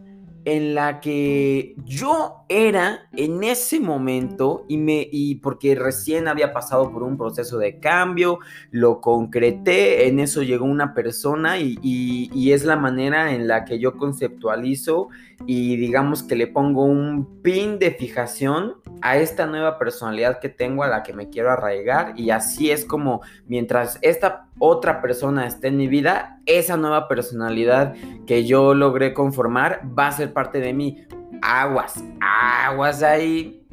en 0.46 0.74
la 0.74 1.02
que 1.02 1.76
yo 1.84 2.43
era 2.54 3.08
en 3.14 3.44
ese 3.44 3.80
momento 3.80 4.66
y 4.68 4.78
me 4.78 5.08
y 5.12 5.36
porque 5.36 5.76
recién 5.76 6.28
había 6.28 6.54
pasado 6.54 6.92
por 6.92 7.04
un 7.04 7.18
proceso 7.18 7.58
de 7.58 7.80
cambio, 7.80 8.40
lo 8.72 9.02
concreté, 9.02 10.08
en 10.08 10.20
eso 10.20 10.44
llegó 10.44 10.66
una 10.66 10.94
persona 10.94 11.58
y, 11.58 11.78
y 11.82 12.52
es 12.52 12.64
la 12.64 12.76
manera 12.76 13.34
en 13.34 13.48
la 13.48 13.66
que 13.66 13.80
yo 13.80 13.98
conceptualizo 13.98 15.10
y 15.46 15.76
digamos 15.78 16.24
que 16.24 16.36
le 16.36 16.48
pongo 16.48 16.86
un 16.86 17.42
pin 17.42 17.80
de 17.80 17.92
fijación 17.92 18.76
a 19.02 19.18
esta 19.18 19.46
nueva 19.46 19.78
personalidad 19.78 20.40
que 20.40 20.50
tengo 20.50 20.84
a 20.84 20.88
la 20.88 21.04
que 21.04 21.14
me 21.14 21.30
quiero 21.30 21.52
arraigar 21.52 22.14
y 22.18 22.30
así 22.30 22.72
es 22.72 22.86
como 22.86 23.22
mientras 23.48 24.00
esta 24.02 24.48
otra 24.60 25.02
persona 25.02 25.46
esté 25.46 25.68
en 25.68 25.78
mi 25.78 25.88
vida, 25.88 26.40
esa 26.46 26.78
nueva 26.78 27.08
personalidad 27.08 27.96
que 28.26 28.46
yo 28.46 28.74
logré 28.74 29.14
conformar 29.14 29.82
va 29.98 30.08
a 30.08 30.12
ser 30.12 30.34
parte 30.34 30.60
de 30.60 30.74
mí. 30.74 31.06
Aguas, 31.46 32.02
aguas 32.22 33.04
ahí, 33.04 33.68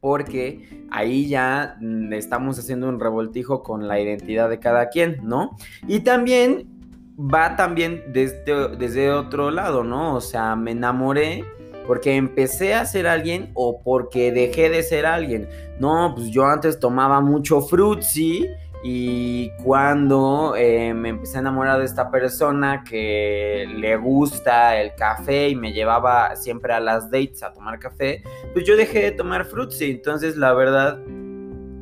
porque 0.00 0.86
ahí 0.90 1.28
ya 1.28 1.76
mm, 1.80 2.12
estamos 2.12 2.58
haciendo 2.58 2.88
un 2.88 3.00
revoltijo 3.00 3.62
con 3.62 3.88
la 3.88 4.00
identidad 4.00 4.48
de 4.48 4.60
cada 4.60 4.90
quien, 4.90 5.18
¿no? 5.24 5.56
Y 5.88 6.00
también 6.00 6.68
va 7.18 7.56
también 7.56 8.04
desde, 8.12 8.76
desde 8.76 9.10
otro 9.10 9.50
lado, 9.50 9.82
¿no? 9.82 10.14
O 10.14 10.20
sea, 10.20 10.54
me 10.54 10.70
enamoré 10.70 11.44
porque 11.86 12.14
empecé 12.14 12.74
a 12.74 12.84
ser 12.84 13.08
alguien 13.08 13.50
o 13.54 13.82
porque 13.82 14.30
dejé 14.30 14.70
de 14.70 14.82
ser 14.82 15.06
alguien. 15.06 15.48
No, 15.80 16.12
pues 16.14 16.30
yo 16.30 16.46
antes 16.46 16.78
tomaba 16.78 17.20
mucho 17.20 17.60
frutzi 17.60 18.46
y 18.82 19.50
cuando 19.62 20.54
eh, 20.56 20.94
me 20.94 21.10
empecé 21.10 21.36
a 21.36 21.40
enamorar 21.40 21.78
de 21.78 21.84
esta 21.84 22.10
persona 22.10 22.82
que 22.82 23.68
le 23.76 23.96
gusta 23.96 24.80
el 24.80 24.94
café 24.94 25.50
y 25.50 25.56
me 25.56 25.72
llevaba 25.72 26.34
siempre 26.36 26.72
a 26.72 26.80
las 26.80 27.10
dates 27.10 27.42
a 27.42 27.52
tomar 27.52 27.78
café, 27.78 28.22
pues 28.54 28.64
yo 28.64 28.76
dejé 28.76 29.02
de 29.02 29.10
tomar 29.10 29.44
frutzi. 29.44 29.90
Entonces 29.90 30.36
la 30.36 30.54
verdad 30.54 30.98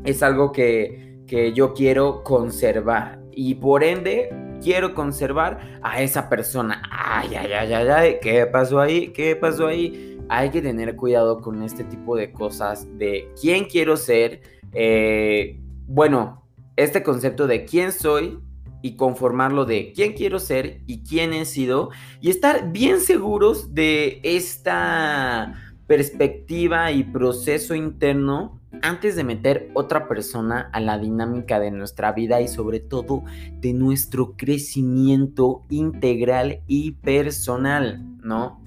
es 0.04 0.22
algo 0.24 0.50
que, 0.50 1.22
que 1.28 1.52
yo 1.52 1.72
quiero 1.72 2.24
conservar. 2.24 3.20
Y 3.30 3.54
por 3.54 3.84
ende 3.84 4.30
quiero 4.60 4.92
conservar 4.94 5.78
a 5.82 6.02
esa 6.02 6.28
persona. 6.28 6.82
Ay, 6.90 7.30
ay, 7.36 7.52
ay, 7.52 7.72
ay, 7.74 7.88
ay, 7.88 8.16
¿qué 8.20 8.44
pasó 8.46 8.80
ahí? 8.80 9.12
¿Qué 9.12 9.36
pasó 9.36 9.68
ahí? 9.68 10.18
Hay 10.28 10.50
que 10.50 10.60
tener 10.60 10.96
cuidado 10.96 11.40
con 11.40 11.62
este 11.62 11.84
tipo 11.84 12.16
de 12.16 12.32
cosas 12.32 12.88
de 12.98 13.32
quién 13.40 13.66
quiero 13.66 13.96
ser. 13.96 14.40
Eh, 14.72 15.60
bueno, 15.86 16.47
este 16.78 17.02
concepto 17.02 17.46
de 17.48 17.64
quién 17.64 17.92
soy 17.92 18.38
y 18.82 18.94
conformarlo 18.94 19.64
de 19.64 19.92
quién 19.94 20.12
quiero 20.12 20.38
ser 20.38 20.80
y 20.86 21.02
quién 21.02 21.32
he 21.32 21.44
sido 21.44 21.90
y 22.20 22.30
estar 22.30 22.70
bien 22.70 23.00
seguros 23.00 23.74
de 23.74 24.20
esta 24.22 25.54
perspectiva 25.88 26.92
y 26.92 27.02
proceso 27.02 27.74
interno 27.74 28.60
antes 28.82 29.16
de 29.16 29.24
meter 29.24 29.70
otra 29.74 30.06
persona 30.06 30.70
a 30.72 30.78
la 30.78 30.98
dinámica 30.98 31.58
de 31.58 31.72
nuestra 31.72 32.12
vida 32.12 32.40
y 32.40 32.46
sobre 32.46 32.78
todo 32.78 33.24
de 33.60 33.72
nuestro 33.72 34.36
crecimiento 34.36 35.64
integral 35.70 36.60
y 36.68 36.92
personal, 36.92 38.04
¿no? 38.22 38.62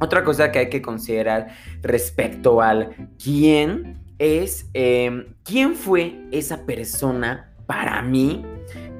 Otra 0.00 0.22
cosa 0.22 0.52
que 0.52 0.58
hay 0.58 0.68
que 0.68 0.82
considerar 0.82 1.48
respecto 1.80 2.60
al 2.60 3.10
quién 3.22 4.07
es 4.18 4.68
em, 4.74 5.34
quién 5.44 5.74
fue 5.74 6.20
esa 6.30 6.66
persona 6.66 7.52
para 7.66 8.02
mí 8.02 8.44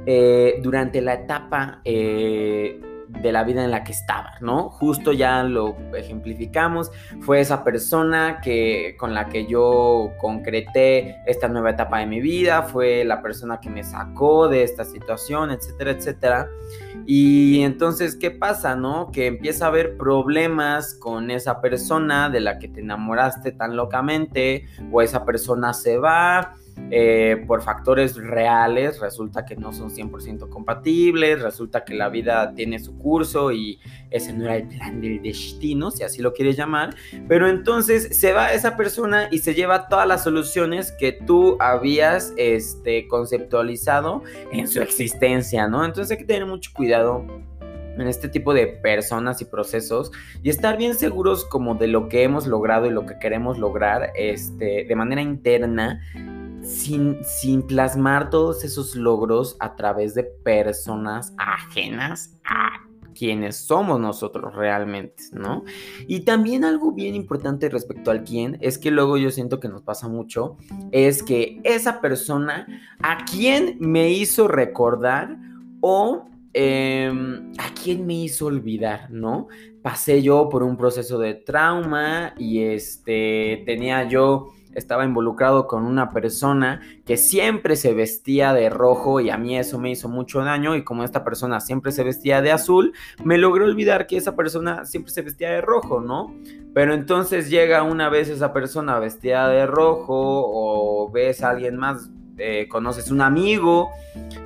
eh, 0.06 0.60
durante 0.62 1.00
la 1.00 1.14
etapa 1.14 1.80
eh, 1.84 2.80
de 3.22 3.32
la 3.32 3.44
vida 3.44 3.64
en 3.64 3.70
la 3.70 3.84
que 3.84 3.92
estaba, 3.92 4.34
¿no? 4.40 4.70
Justo 4.70 5.12
ya 5.12 5.42
lo 5.42 5.76
ejemplificamos, 5.94 6.90
fue 7.20 7.40
esa 7.40 7.64
persona 7.64 8.40
que 8.42 8.96
con 8.98 9.14
la 9.14 9.28
que 9.28 9.46
yo 9.46 10.12
concreté 10.18 11.20
esta 11.26 11.48
nueva 11.48 11.70
etapa 11.70 11.98
de 11.98 12.06
mi 12.06 12.20
vida, 12.20 12.62
fue 12.62 13.04
la 13.04 13.22
persona 13.22 13.60
que 13.60 13.70
me 13.70 13.84
sacó 13.84 14.48
de 14.48 14.62
esta 14.62 14.84
situación, 14.84 15.50
etcétera, 15.50 15.90
etcétera. 15.92 16.48
Y 17.06 17.62
entonces, 17.62 18.16
¿qué 18.16 18.30
pasa, 18.30 18.76
no? 18.76 19.10
Que 19.10 19.26
empieza 19.26 19.64
a 19.64 19.68
haber 19.68 19.96
problemas 19.96 20.94
con 20.94 21.30
esa 21.30 21.60
persona 21.60 22.28
de 22.28 22.40
la 22.40 22.58
que 22.58 22.68
te 22.68 22.80
enamoraste 22.80 23.52
tan 23.52 23.76
locamente, 23.76 24.66
o 24.92 25.00
esa 25.00 25.24
persona 25.24 25.72
se 25.72 25.96
va, 25.96 26.54
eh, 26.90 27.44
por 27.46 27.62
factores 27.62 28.16
reales, 28.16 28.98
resulta 29.00 29.44
que 29.44 29.56
no 29.56 29.72
son 29.72 29.90
100% 29.90 30.48
compatibles, 30.48 31.42
resulta 31.42 31.84
que 31.84 31.94
la 31.94 32.08
vida 32.08 32.54
tiene 32.54 32.78
su 32.78 32.96
curso 32.96 33.52
y 33.52 33.78
ese 34.10 34.32
no 34.32 34.44
era 34.44 34.56
el 34.56 34.68
plan 34.68 35.00
del 35.00 35.22
destino, 35.22 35.90
si 35.90 36.02
así 36.02 36.22
lo 36.22 36.32
quieres 36.32 36.56
llamar, 36.56 36.94
pero 37.28 37.46
entonces 37.46 38.18
se 38.18 38.32
va 38.32 38.52
esa 38.54 38.76
persona 38.76 39.28
y 39.30 39.38
se 39.38 39.54
lleva 39.54 39.88
todas 39.88 40.08
las 40.08 40.24
soluciones 40.24 40.92
que 40.92 41.12
tú 41.12 41.58
habías 41.60 42.32
este, 42.36 43.06
conceptualizado 43.06 44.22
en 44.50 44.66
su 44.66 44.80
existencia, 44.80 45.68
¿no? 45.68 45.84
Entonces 45.84 46.12
hay 46.12 46.18
que 46.18 46.24
tener 46.24 46.46
mucho 46.46 46.70
cuidado 46.72 47.24
en 47.98 48.08
este 48.08 48.28
tipo 48.28 48.54
de 48.54 48.66
personas 48.66 49.42
y 49.42 49.44
procesos 49.44 50.10
y 50.42 50.50
estar 50.50 50.76
bien 50.76 50.94
seguros 50.94 51.44
como 51.44 51.74
de 51.74 51.88
lo 51.88 52.08
que 52.08 52.22
hemos 52.22 52.46
logrado 52.46 52.86
y 52.86 52.90
lo 52.90 53.06
que 53.06 53.18
queremos 53.18 53.58
lograr 53.58 54.12
este, 54.14 54.84
de 54.88 54.96
manera 54.96 55.20
interna 55.20 56.00
sin, 56.68 57.62
plasmar 57.66 58.30
todos 58.30 58.64
esos 58.64 58.94
logros 58.94 59.56
a 59.60 59.74
través 59.74 60.14
de 60.14 60.24
personas 60.24 61.34
ajenas 61.38 62.34
a 62.44 62.84
quienes 63.14 63.56
somos 63.56 63.98
nosotros 63.98 64.54
realmente, 64.54 65.24
¿no? 65.32 65.64
Y 66.06 66.20
también 66.20 66.64
algo 66.64 66.92
bien 66.92 67.16
importante 67.16 67.68
respecto 67.68 68.12
al 68.12 68.22
quién 68.22 68.58
es 68.60 68.78
que 68.78 68.92
luego 68.92 69.16
yo 69.16 69.30
siento 69.30 69.58
que 69.58 69.68
nos 69.68 69.82
pasa 69.82 70.08
mucho, 70.08 70.56
es 70.92 71.22
que 71.22 71.60
esa 71.64 72.00
persona 72.00 72.66
a 73.00 73.24
quien 73.24 73.76
me 73.80 74.10
hizo 74.10 74.46
recordar 74.46 75.36
o 75.80 76.28
Em, 76.60 77.52
¿A 77.58 77.72
quién 77.74 78.06
me 78.06 78.14
hizo 78.14 78.46
olvidar, 78.46 79.10
no? 79.10 79.48
Pasé 79.82 80.22
yo 80.22 80.48
por 80.48 80.62
un 80.62 80.76
proceso 80.76 81.18
de 81.18 81.34
trauma 81.34 82.34
y 82.38 82.62
este 82.62 83.62
tenía 83.66 84.08
yo 84.08 84.48
estaba 84.74 85.04
involucrado 85.04 85.66
con 85.66 85.84
una 85.84 86.10
persona 86.10 86.80
que 87.04 87.16
siempre 87.16 87.76
se 87.76 87.94
vestía 87.94 88.52
de 88.52 88.70
rojo 88.70 89.20
y 89.20 89.30
a 89.30 89.38
mí 89.38 89.58
eso 89.58 89.78
me 89.78 89.90
hizo 89.90 90.08
mucho 90.08 90.40
daño 90.40 90.76
y 90.76 90.84
como 90.84 91.04
esta 91.04 91.24
persona 91.24 91.60
siempre 91.60 91.92
se 91.92 92.04
vestía 92.04 92.42
de 92.42 92.52
azul, 92.52 92.92
me 93.24 93.38
logró 93.38 93.64
olvidar 93.64 94.06
que 94.06 94.16
esa 94.16 94.36
persona 94.36 94.84
siempre 94.84 95.12
se 95.12 95.22
vestía 95.22 95.50
de 95.50 95.60
rojo, 95.60 96.00
¿no? 96.00 96.34
Pero 96.74 96.94
entonces 96.94 97.50
llega 97.50 97.82
una 97.82 98.08
vez 98.08 98.28
esa 98.28 98.52
persona 98.52 98.98
vestida 98.98 99.48
de 99.48 99.66
rojo 99.66 100.14
o 100.14 101.10
ves 101.10 101.42
a 101.42 101.50
alguien 101.50 101.76
más 101.76 102.10
eh, 102.40 102.68
conoces 102.68 103.10
un 103.10 103.20
amigo 103.20 103.90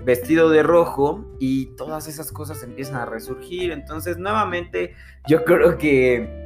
vestido 0.03 0.49
de 0.49 0.63
rojo 0.63 1.27
y 1.39 1.67
todas 1.77 2.09
esas 2.09 2.33
cosas 2.33 2.63
empiezan 2.63 2.97
a 2.97 3.05
resurgir. 3.05 3.71
Entonces, 3.71 4.17
nuevamente, 4.17 4.95
yo 5.27 5.45
creo 5.45 5.77
que 5.77 6.42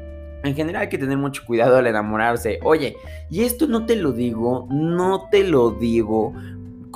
en 0.47 0.55
general 0.55 0.83
hay 0.83 0.88
que 0.88 0.99
tener 0.99 1.19
mucho 1.19 1.43
cuidado 1.47 1.76
al 1.76 1.87
enamorarse. 1.87 2.59
Oye, 2.62 2.97
y 3.31 3.43
esto 3.43 3.67
no 3.67 3.87
te 3.87 3.97
lo 3.97 4.12
digo, 4.12 4.67
no 4.71 5.29
te 5.31 5.45
lo 5.45 5.73
digo 5.73 6.33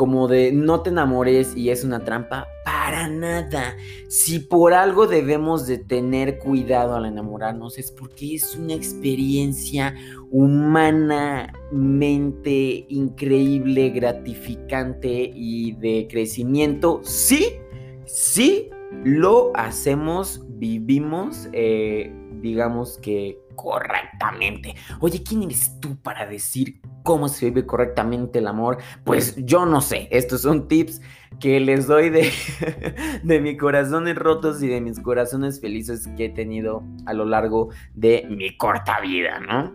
como 0.00 0.28
de 0.28 0.50
no 0.50 0.80
te 0.80 0.88
enamores 0.88 1.54
y 1.54 1.68
es 1.68 1.84
una 1.84 2.02
trampa, 2.02 2.48
para 2.64 3.06
nada. 3.06 3.76
Si 4.08 4.38
por 4.38 4.72
algo 4.72 5.06
debemos 5.06 5.66
de 5.66 5.76
tener 5.76 6.38
cuidado 6.38 6.96
al 6.96 7.04
enamorarnos 7.04 7.76
es 7.76 7.90
porque 7.90 8.36
es 8.36 8.56
una 8.56 8.72
experiencia 8.72 9.94
humanamente 10.30 12.86
increíble, 12.88 13.90
gratificante 13.90 15.30
y 15.34 15.72
de 15.72 16.08
crecimiento. 16.10 17.00
Sí, 17.02 17.58
sí, 18.06 18.70
lo 19.04 19.52
hacemos, 19.54 20.40
vivimos, 20.48 21.46
eh, 21.52 22.10
digamos 22.40 22.98
que 22.98 23.38
correctamente. 23.54 24.74
Oye, 25.00 25.22
¿quién 25.22 25.42
eres 25.42 25.78
tú 25.80 25.96
para 25.96 26.26
decir 26.26 26.80
cómo 27.02 27.28
se 27.28 27.46
vive 27.46 27.66
correctamente 27.66 28.38
el 28.38 28.46
amor? 28.46 28.78
Pues 29.04 29.36
yo 29.44 29.66
no 29.66 29.80
sé. 29.80 30.08
Estos 30.10 30.42
son 30.42 30.68
tips 30.68 31.00
que 31.38 31.60
les 31.60 31.86
doy 31.86 32.10
de, 32.10 32.30
de 33.22 33.40
mis 33.40 33.58
corazones 33.58 34.16
rotos 34.16 34.62
y 34.62 34.68
de 34.68 34.80
mis 34.80 35.00
corazones 35.00 35.60
felices 35.60 36.08
que 36.16 36.26
he 36.26 36.30
tenido 36.30 36.82
a 37.06 37.12
lo 37.12 37.24
largo 37.24 37.68
de 37.94 38.26
mi 38.28 38.56
corta 38.56 39.00
vida, 39.00 39.40
¿no? 39.40 39.72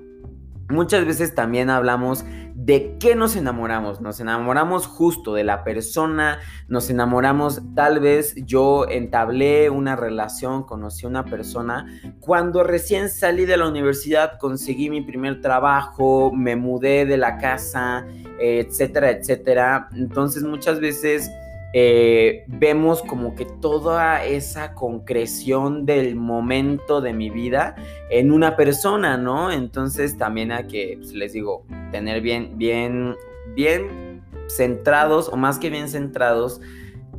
Muchas 0.69 1.05
veces 1.05 1.35
también 1.35 1.69
hablamos 1.69 2.25
de 2.55 2.97
qué 2.99 3.15
nos 3.15 3.35
enamoramos. 3.35 4.01
Nos 4.01 4.19
enamoramos 4.19 4.87
justo 4.87 5.35
de 5.35 5.43
la 5.43 5.63
persona, 5.63 6.39
nos 6.67 6.89
enamoramos, 6.89 7.61
tal 7.75 7.99
vez 7.99 8.33
yo 8.45 8.87
entablé 8.89 9.69
una 9.69 9.95
relación, 9.95 10.63
conocí 10.63 11.05
a 11.05 11.09
una 11.09 11.25
persona. 11.25 11.85
Cuando 12.19 12.63
recién 12.63 13.09
salí 13.09 13.45
de 13.45 13.57
la 13.57 13.67
universidad, 13.67 14.39
conseguí 14.39 14.89
mi 14.89 15.01
primer 15.01 15.41
trabajo, 15.41 16.31
me 16.33 16.55
mudé 16.55 17.05
de 17.05 17.17
la 17.17 17.37
casa, 17.37 18.07
etcétera, 18.39 19.11
etcétera. 19.11 19.89
Entonces 19.93 20.43
muchas 20.43 20.79
veces 20.79 21.29
eh, 21.77 22.45
vemos 22.47 23.01
como 23.01 23.35
que 23.35 23.43
toda 23.43 24.23
esa 24.23 24.73
concreción 24.73 25.85
del 25.85 26.15
momento 26.15 27.01
de 27.01 27.11
mi 27.11 27.29
vida 27.29 27.75
en 28.09 28.31
una 28.31 28.55
persona, 28.55 29.17
¿no? 29.17 29.51
Entonces 29.51 30.17
también 30.17 30.53
hay 30.53 30.67
que, 30.67 30.95
pues, 30.97 31.11
les 31.11 31.33
digo, 31.33 31.65
tener 31.91 32.21
bien, 32.21 32.57
bien, 32.57 33.17
bien 33.55 34.23
centrados, 34.47 35.27
o 35.27 35.35
más 35.35 35.59
que 35.59 35.69
bien 35.69 35.89
centrados, 35.89 36.61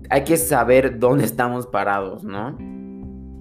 hay 0.09 0.25
que 0.25 0.39
saber 0.39 0.99
dónde 0.99 1.27
estamos 1.27 1.67
parados, 1.67 2.25
¿no? 2.25 2.57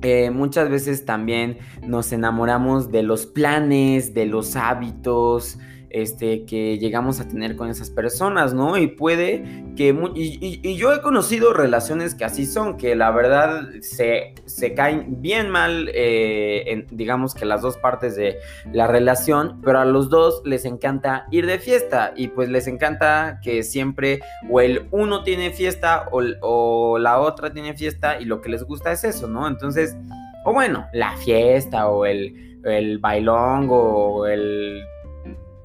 Eh, 0.01 0.31
muchas 0.31 0.69
veces 0.69 1.05
también 1.05 1.59
nos 1.81 2.11
enamoramos 2.11 2.91
de 2.91 3.03
los 3.03 3.25
planes, 3.25 4.13
de 4.13 4.25
los 4.25 4.57
hábitos, 4.57 5.59
este, 5.95 6.43
que 6.43 6.77
llegamos 6.77 7.21
a 7.21 7.27
tener 7.29 7.55
con 7.55 7.69
esas 7.69 7.89
personas, 7.89 8.53
¿no? 8.53 8.77
Y 8.77 8.87
puede 8.87 9.63
que... 9.77 9.97
Y, 10.13 10.75
yo 10.75 10.93
he 10.93 11.01
conocido 11.01 11.53
relaciones 11.53 12.15
que 12.15 12.25
así 12.25 12.45
son, 12.45 12.75
que 12.75 12.97
la 12.97 13.11
verdad 13.11 13.69
se, 13.79 14.33
caen 14.75 15.21
bien 15.21 15.49
mal, 15.49 15.89
eh, 15.93 16.63
en, 16.67 16.87
digamos 16.91 17.33
que 17.33 17.45
las 17.45 17.61
dos 17.61 17.77
partes 17.77 18.17
de 18.17 18.39
la 18.73 18.87
relación, 18.87 19.61
pero 19.63 19.79
a 19.79 19.85
los 19.85 20.09
dos 20.09 20.41
les 20.43 20.65
encanta 20.65 21.27
ir 21.31 21.45
de 21.45 21.59
fiesta 21.59 22.11
y 22.13 22.27
pues 22.27 22.49
les 22.49 22.67
encanta 22.67 23.39
que 23.41 23.63
siempre 23.63 24.19
o 24.51 24.59
el 24.59 24.87
uno 24.91 25.23
tiene 25.23 25.51
fiesta 25.51 26.09
o, 26.11 26.21
o 26.41 26.97
la 26.99 27.19
otra 27.19 27.53
tiene 27.53 27.73
fiesta 27.73 28.19
y 28.19 28.25
lo 28.25 28.41
que 28.41 28.49
les 28.49 28.63
gusta 28.63 28.91
es 28.91 29.05
eso, 29.05 29.29
¿no? 29.29 29.47
Entonces, 29.47 29.95
o 30.43 30.51
bueno, 30.51 30.87
la 30.91 31.15
fiesta 31.15 31.87
o 31.87 32.05
el, 32.05 32.59
el 32.65 32.99
bailón 32.99 33.69
o 33.71 34.25
el 34.25 34.83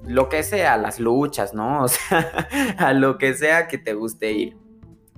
lo 0.07 0.29
que 0.29 0.43
sea, 0.43 0.77
las 0.77 1.01
luchas, 1.01 1.55
¿no? 1.55 1.85
O 1.85 1.89
sea, 1.89 2.49
a 2.79 2.93
lo 2.93 3.19
que 3.19 3.35
sea 3.35 3.69
que 3.69 3.79
te 3.79 3.95
guste 3.95 4.33
ir. 4.33 4.57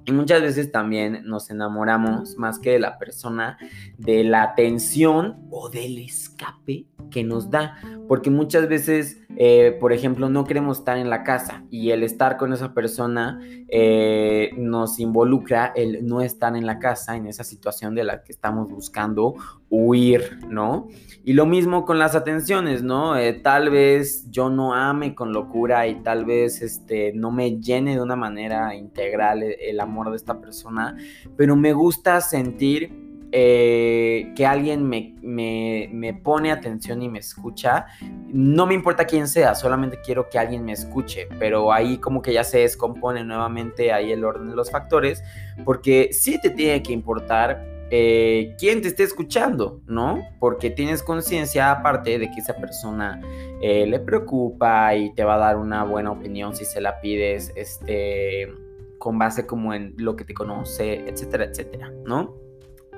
Y 0.04 0.12
muchas 0.12 0.42
veces 0.42 0.72
también 0.72 1.22
nos 1.24 1.50
enamoramos 1.50 2.36
más 2.36 2.58
que 2.58 2.70
de 2.70 2.80
la 2.80 2.98
persona, 2.98 3.56
de 3.98 4.24
la 4.24 4.42
atención 4.42 5.46
o 5.50 5.68
del 5.68 5.98
escape 5.98 6.86
que 7.10 7.22
nos 7.22 7.50
da. 7.50 7.76
Porque 8.08 8.28
muchas 8.28 8.68
veces, 8.68 9.20
eh, 9.36 9.76
por 9.78 9.92
ejemplo, 9.92 10.28
no 10.28 10.44
queremos 10.44 10.78
estar 10.78 10.98
en 10.98 11.08
la 11.08 11.22
casa 11.22 11.62
y 11.70 11.90
el 11.90 12.02
estar 12.02 12.36
con 12.36 12.52
esa 12.52 12.74
persona 12.74 13.38
eh, 13.68 14.50
nos 14.56 14.98
involucra 14.98 15.72
el 15.76 16.04
no 16.04 16.20
estar 16.20 16.56
en 16.56 16.66
la 16.66 16.80
casa, 16.80 17.16
en 17.16 17.26
esa 17.26 17.44
situación 17.44 17.94
de 17.94 18.02
la 18.02 18.24
que 18.24 18.32
estamos 18.32 18.68
buscando 18.70 19.34
huir, 19.72 20.38
¿no? 20.48 20.88
Y 21.24 21.32
lo 21.32 21.46
mismo 21.46 21.86
con 21.86 21.98
las 21.98 22.14
atenciones, 22.14 22.82
¿no? 22.82 23.16
Eh, 23.16 23.32
tal 23.32 23.70
vez 23.70 24.30
yo 24.30 24.50
no 24.50 24.74
ame 24.74 25.14
con 25.14 25.32
locura 25.32 25.86
y 25.86 26.02
tal 26.02 26.26
vez 26.26 26.60
este, 26.60 27.12
no 27.14 27.30
me 27.30 27.58
llene 27.58 27.94
de 27.94 28.02
una 28.02 28.14
manera 28.14 28.74
integral 28.74 29.42
el 29.42 29.80
amor 29.80 30.10
de 30.10 30.16
esta 30.16 30.40
persona, 30.40 30.96
pero 31.36 31.56
me 31.56 31.72
gusta 31.72 32.20
sentir 32.20 32.92
eh, 33.34 34.30
que 34.36 34.44
alguien 34.44 34.86
me, 34.86 35.14
me, 35.22 36.12
pone 36.22 36.52
atención 36.52 37.00
y 37.00 37.08
me 37.08 37.20
escucha. 37.20 37.86
No 38.28 38.66
me 38.66 38.74
importa 38.74 39.06
quién 39.06 39.26
sea, 39.26 39.54
solamente 39.54 40.00
quiero 40.04 40.28
que 40.28 40.38
alguien 40.38 40.66
me 40.66 40.72
escuche, 40.72 41.28
pero 41.38 41.72
ahí 41.72 41.96
como 41.96 42.20
que 42.20 42.34
ya 42.34 42.44
se 42.44 42.58
descompone 42.58 43.24
nuevamente 43.24 43.90
ahí 43.90 44.12
el 44.12 44.22
orden 44.22 44.50
de 44.50 44.54
los 44.54 44.70
factores, 44.70 45.24
porque 45.64 46.10
sí 46.12 46.38
te 46.42 46.50
tiene 46.50 46.82
que 46.82 46.92
importar 46.92 47.71
eh, 47.94 48.56
quién 48.58 48.80
te 48.80 48.88
esté 48.88 49.02
escuchando, 49.02 49.82
¿no? 49.86 50.22
Porque 50.40 50.70
tienes 50.70 51.02
conciencia 51.02 51.70
aparte 51.70 52.18
de 52.18 52.30
que 52.30 52.40
esa 52.40 52.56
persona 52.56 53.20
eh, 53.60 53.86
le 53.86 54.00
preocupa 54.00 54.94
y 54.94 55.12
te 55.12 55.24
va 55.24 55.34
a 55.34 55.38
dar 55.38 55.58
una 55.58 55.84
buena 55.84 56.10
opinión 56.10 56.56
si 56.56 56.64
se 56.64 56.80
la 56.80 57.02
pides, 57.02 57.52
este, 57.54 58.50
con 58.98 59.18
base 59.18 59.46
como 59.46 59.74
en 59.74 59.92
lo 59.98 60.16
que 60.16 60.24
te 60.24 60.32
conoce, 60.32 61.06
etcétera, 61.06 61.44
etcétera, 61.44 61.92
¿no? 62.06 62.34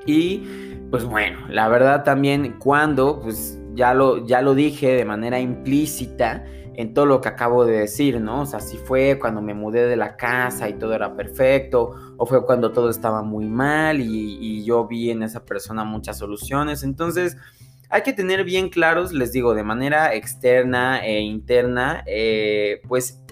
Y 0.06 0.44
pues 0.92 1.04
bueno, 1.04 1.38
la 1.48 1.66
verdad 1.66 2.04
también 2.04 2.54
cuando, 2.60 3.20
pues 3.20 3.58
ya 3.74 3.94
lo, 3.94 4.24
ya 4.24 4.42
lo 4.42 4.54
dije 4.54 4.94
de 4.94 5.04
manera 5.04 5.40
implícita 5.40 6.44
en 6.76 6.94
todo 6.94 7.06
lo 7.06 7.20
que 7.20 7.28
acabo 7.28 7.64
de 7.64 7.78
decir, 7.80 8.20
¿no? 8.20 8.42
O 8.42 8.46
sea, 8.46 8.60
si 8.60 8.76
fue 8.76 9.18
cuando 9.18 9.40
me 9.40 9.54
mudé 9.54 9.86
de 9.86 9.96
la 9.96 10.16
casa 10.16 10.68
y 10.68 10.74
todo 10.74 10.94
era 10.94 11.16
perfecto, 11.16 11.92
o 12.16 12.26
fue 12.26 12.44
cuando 12.44 12.72
todo 12.72 12.90
estaba 12.90 13.22
muy 13.22 13.46
mal 13.46 14.00
y, 14.00 14.64
yo 14.64 14.86
vi 14.86 15.10
en 15.10 15.22
esa 15.22 15.44
persona 15.44 15.84
muchas 15.84 16.18
soluciones. 16.18 16.82
Entonces, 16.82 17.36
hay 17.90 18.02
que 18.02 18.12
tener 18.12 18.44
bien 18.44 18.70
claros, 18.70 19.12
les 19.12 19.32
digo, 19.32 19.54
de 19.54 19.62
manera 19.62 20.14
externa 20.14 21.04
e 21.04 21.20
interna, 21.20 22.02
eh, 22.06 22.80
pues 22.88 23.23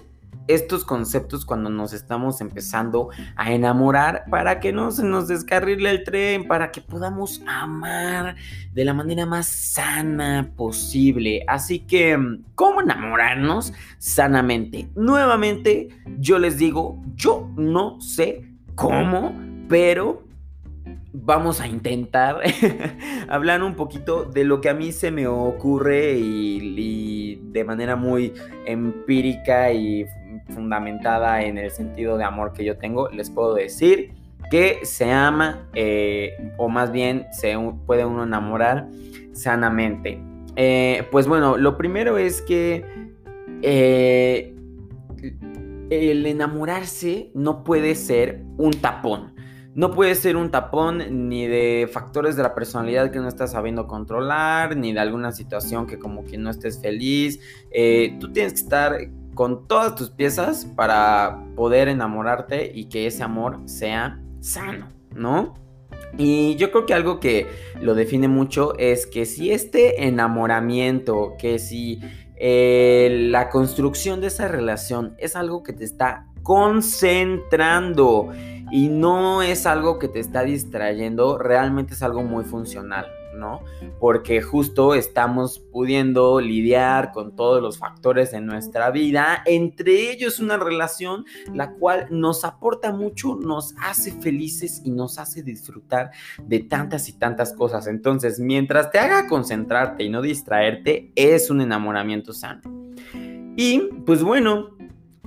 estos 0.47 0.85
conceptos 0.85 1.45
cuando 1.45 1.69
nos 1.69 1.93
estamos 1.93 2.41
empezando 2.41 3.09
a 3.35 3.53
enamorar 3.53 4.25
para 4.29 4.59
que 4.59 4.73
no 4.73 4.91
se 4.91 5.03
nos 5.03 5.27
descarrile 5.27 5.89
el 5.89 6.03
tren, 6.03 6.47
para 6.47 6.71
que 6.71 6.81
podamos 6.81 7.41
amar 7.47 8.35
de 8.73 8.85
la 8.85 8.93
manera 8.93 9.25
más 9.25 9.47
sana 9.47 10.51
posible. 10.55 11.43
Así 11.47 11.79
que, 11.79 12.17
¿cómo 12.55 12.81
enamorarnos 12.81 13.73
sanamente? 13.97 14.89
Nuevamente, 14.95 15.89
yo 16.19 16.39
les 16.39 16.57
digo, 16.57 17.01
yo 17.15 17.49
no 17.55 18.01
sé 18.01 18.49
cómo, 18.75 19.33
pero 19.69 20.23
vamos 21.13 21.61
a 21.61 21.67
intentar 21.67 22.41
hablar 23.29 23.63
un 23.63 23.75
poquito 23.75 24.25
de 24.25 24.43
lo 24.43 24.61
que 24.61 24.69
a 24.69 24.73
mí 24.73 24.91
se 24.91 25.11
me 25.11 25.27
ocurre 25.27 26.15
y, 26.17 27.35
de 27.53 27.63
manera 27.63 27.95
muy 27.95 28.33
empírica 28.65 29.71
y 29.71 30.07
fundamentada 30.49 31.43
en 31.43 31.57
el 31.57 31.71
sentido 31.71 32.17
de 32.17 32.23
amor 32.23 32.53
que 32.53 32.65
yo 32.65 32.77
tengo, 32.77 33.09
les 33.09 33.29
puedo 33.29 33.53
decir 33.53 34.13
que 34.49 34.85
se 34.85 35.11
ama 35.11 35.67
eh, 35.73 36.51
o 36.57 36.69
más 36.69 36.91
bien 36.91 37.25
se 37.31 37.57
puede 37.85 38.05
uno 38.05 38.23
enamorar 38.23 38.87
sanamente. 39.31 40.21
Eh, 40.55 41.07
pues 41.11 41.27
bueno, 41.27 41.57
lo 41.57 41.77
primero 41.77 42.17
es 42.17 42.41
que 42.41 42.85
eh, 43.63 44.55
el 45.89 46.25
enamorarse 46.25 47.31
no 47.33 47.63
puede 47.63 47.95
ser 47.95 48.43
un 48.57 48.71
tapón. 48.71 49.33
No 49.73 49.89
puede 49.89 50.13
ser 50.13 50.37
un 50.37 50.51
tapón 50.51 51.29
ni 51.29 51.47
de 51.47 51.89
factores 51.91 52.35
de 52.35 52.43
la 52.43 52.53
personalidad 52.53 53.09
que 53.09 53.17
no 53.17 53.27
estás 53.27 53.53
sabiendo 53.53 53.87
controlar, 53.87 54.77
ni 54.77 54.93
de 54.93 54.99
alguna 54.99 55.31
situación 55.31 55.87
que 55.87 55.97
como 55.97 56.25
que 56.25 56.37
no 56.37 56.51
estés 56.51 56.79
feliz. 56.79 57.39
Tú 58.19 58.31
tienes 58.31 58.53
que 58.53 58.59
estar 58.59 58.97
con 59.33 59.67
todas 59.67 59.95
tus 59.95 60.09
piezas 60.09 60.65
para 60.75 61.43
poder 61.55 61.87
enamorarte 61.87 62.71
y 62.73 62.85
que 62.85 63.07
ese 63.07 63.23
amor 63.23 63.59
sea 63.65 64.21
sano, 64.39 64.89
¿no? 65.15 65.53
Y 66.17 66.55
yo 66.55 66.71
creo 66.71 66.85
que 66.85 66.93
algo 66.93 67.19
que 67.19 67.47
lo 67.81 67.95
define 67.95 68.27
mucho 68.27 68.77
es 68.77 69.07
que 69.07 69.25
si 69.25 69.51
este 69.51 70.05
enamoramiento, 70.05 71.33
que 71.39 71.57
si 71.57 72.01
eh, 72.35 73.27
la 73.29 73.49
construcción 73.49 74.21
de 74.21 74.27
esa 74.27 74.47
relación 74.47 75.15
es 75.17 75.35
algo 75.35 75.63
que 75.63 75.73
te 75.73 75.83
está 75.83 76.27
concentrando 76.43 78.29
y 78.71 78.89
no 78.89 79.41
es 79.41 79.65
algo 79.65 79.97
que 79.97 80.07
te 80.07 80.19
está 80.19 80.43
distrayendo, 80.43 81.37
realmente 81.37 81.93
es 81.93 82.03
algo 82.03 82.21
muy 82.21 82.43
funcional. 82.43 83.07
¿No? 83.33 83.61
Porque 83.99 84.41
justo 84.41 84.93
estamos 84.93 85.59
pudiendo 85.59 86.39
lidiar 86.39 87.11
con 87.11 87.35
todos 87.35 87.61
los 87.61 87.77
factores 87.77 88.31
de 88.31 88.41
nuestra 88.41 88.91
vida, 88.91 89.43
entre 89.45 90.11
ellos 90.11 90.39
una 90.39 90.57
relación 90.57 91.25
la 91.53 91.73
cual 91.73 92.07
nos 92.09 92.45
aporta 92.45 92.91
mucho, 92.91 93.35
nos 93.35 93.75
hace 93.81 94.11
felices 94.11 94.81
y 94.83 94.91
nos 94.91 95.19
hace 95.19 95.43
disfrutar 95.43 96.11
de 96.43 96.59
tantas 96.59 97.09
y 97.09 97.13
tantas 97.13 97.53
cosas. 97.53 97.87
Entonces, 97.87 98.39
mientras 98.39 98.91
te 98.91 98.99
haga 98.99 99.27
concentrarte 99.27 100.03
y 100.03 100.09
no 100.09 100.21
distraerte, 100.21 101.11
es 101.15 101.49
un 101.49 101.61
enamoramiento 101.61 102.33
sano. 102.33 102.61
Y 103.55 103.79
pues 104.05 104.23
bueno, 104.23 104.72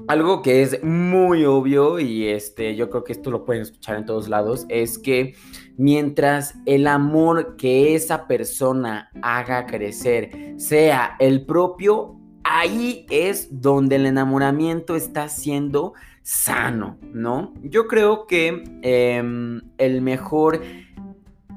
algo 0.09 0.43
que 0.43 0.63
es 0.63 0.83
muy 0.83 1.45
obvio 1.45 1.99
y 1.99 2.29
este, 2.29 2.77
yo 2.77 2.91
creo 2.91 3.05
que 3.05 3.13
esto 3.13 3.31
lo 3.31 3.45
pueden 3.45 3.63
escuchar 3.63 3.97
en 3.97 4.07
todos 4.07 4.29
lados, 4.29 4.67
es 4.69 4.99
que 4.99 5.35
mientras 5.77 6.55
el 6.67 6.87
amor 6.87 7.57
que 7.57 7.95
esa 7.95 8.27
persona 8.27 9.11
haga 9.23 9.67
crecer 9.67 10.55
sea 10.59 11.17
el 11.19 11.45
propio, 11.45 12.17
ahí 12.45 13.07
es 13.11 13.61
donde 13.61 13.97
el 13.97 14.07
enamoramiento 14.07 14.95
está 14.95 15.29
siendo 15.29 15.95
sano, 16.23 16.99
¿no? 17.13 17.55
Yo 17.63 17.87
creo 17.87 18.27
que 18.27 18.65
em, 18.83 19.61
el 19.79 20.03
mejor 20.03 20.61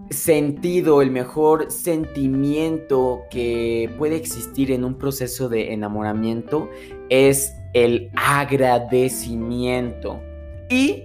sentido, 0.09 1.01
el 1.03 1.12
mejor 1.12 1.71
sentimiento 1.71 3.21
que 3.29 3.93
puede 3.97 4.15
existir 4.15 4.71
en 4.71 4.83
un 4.83 4.95
proceso 4.95 5.49
de 5.49 5.73
enamoramiento 5.73 6.69
es 7.09 7.53
el 7.73 8.12
agradecimiento 8.15 10.21
y 10.69 11.03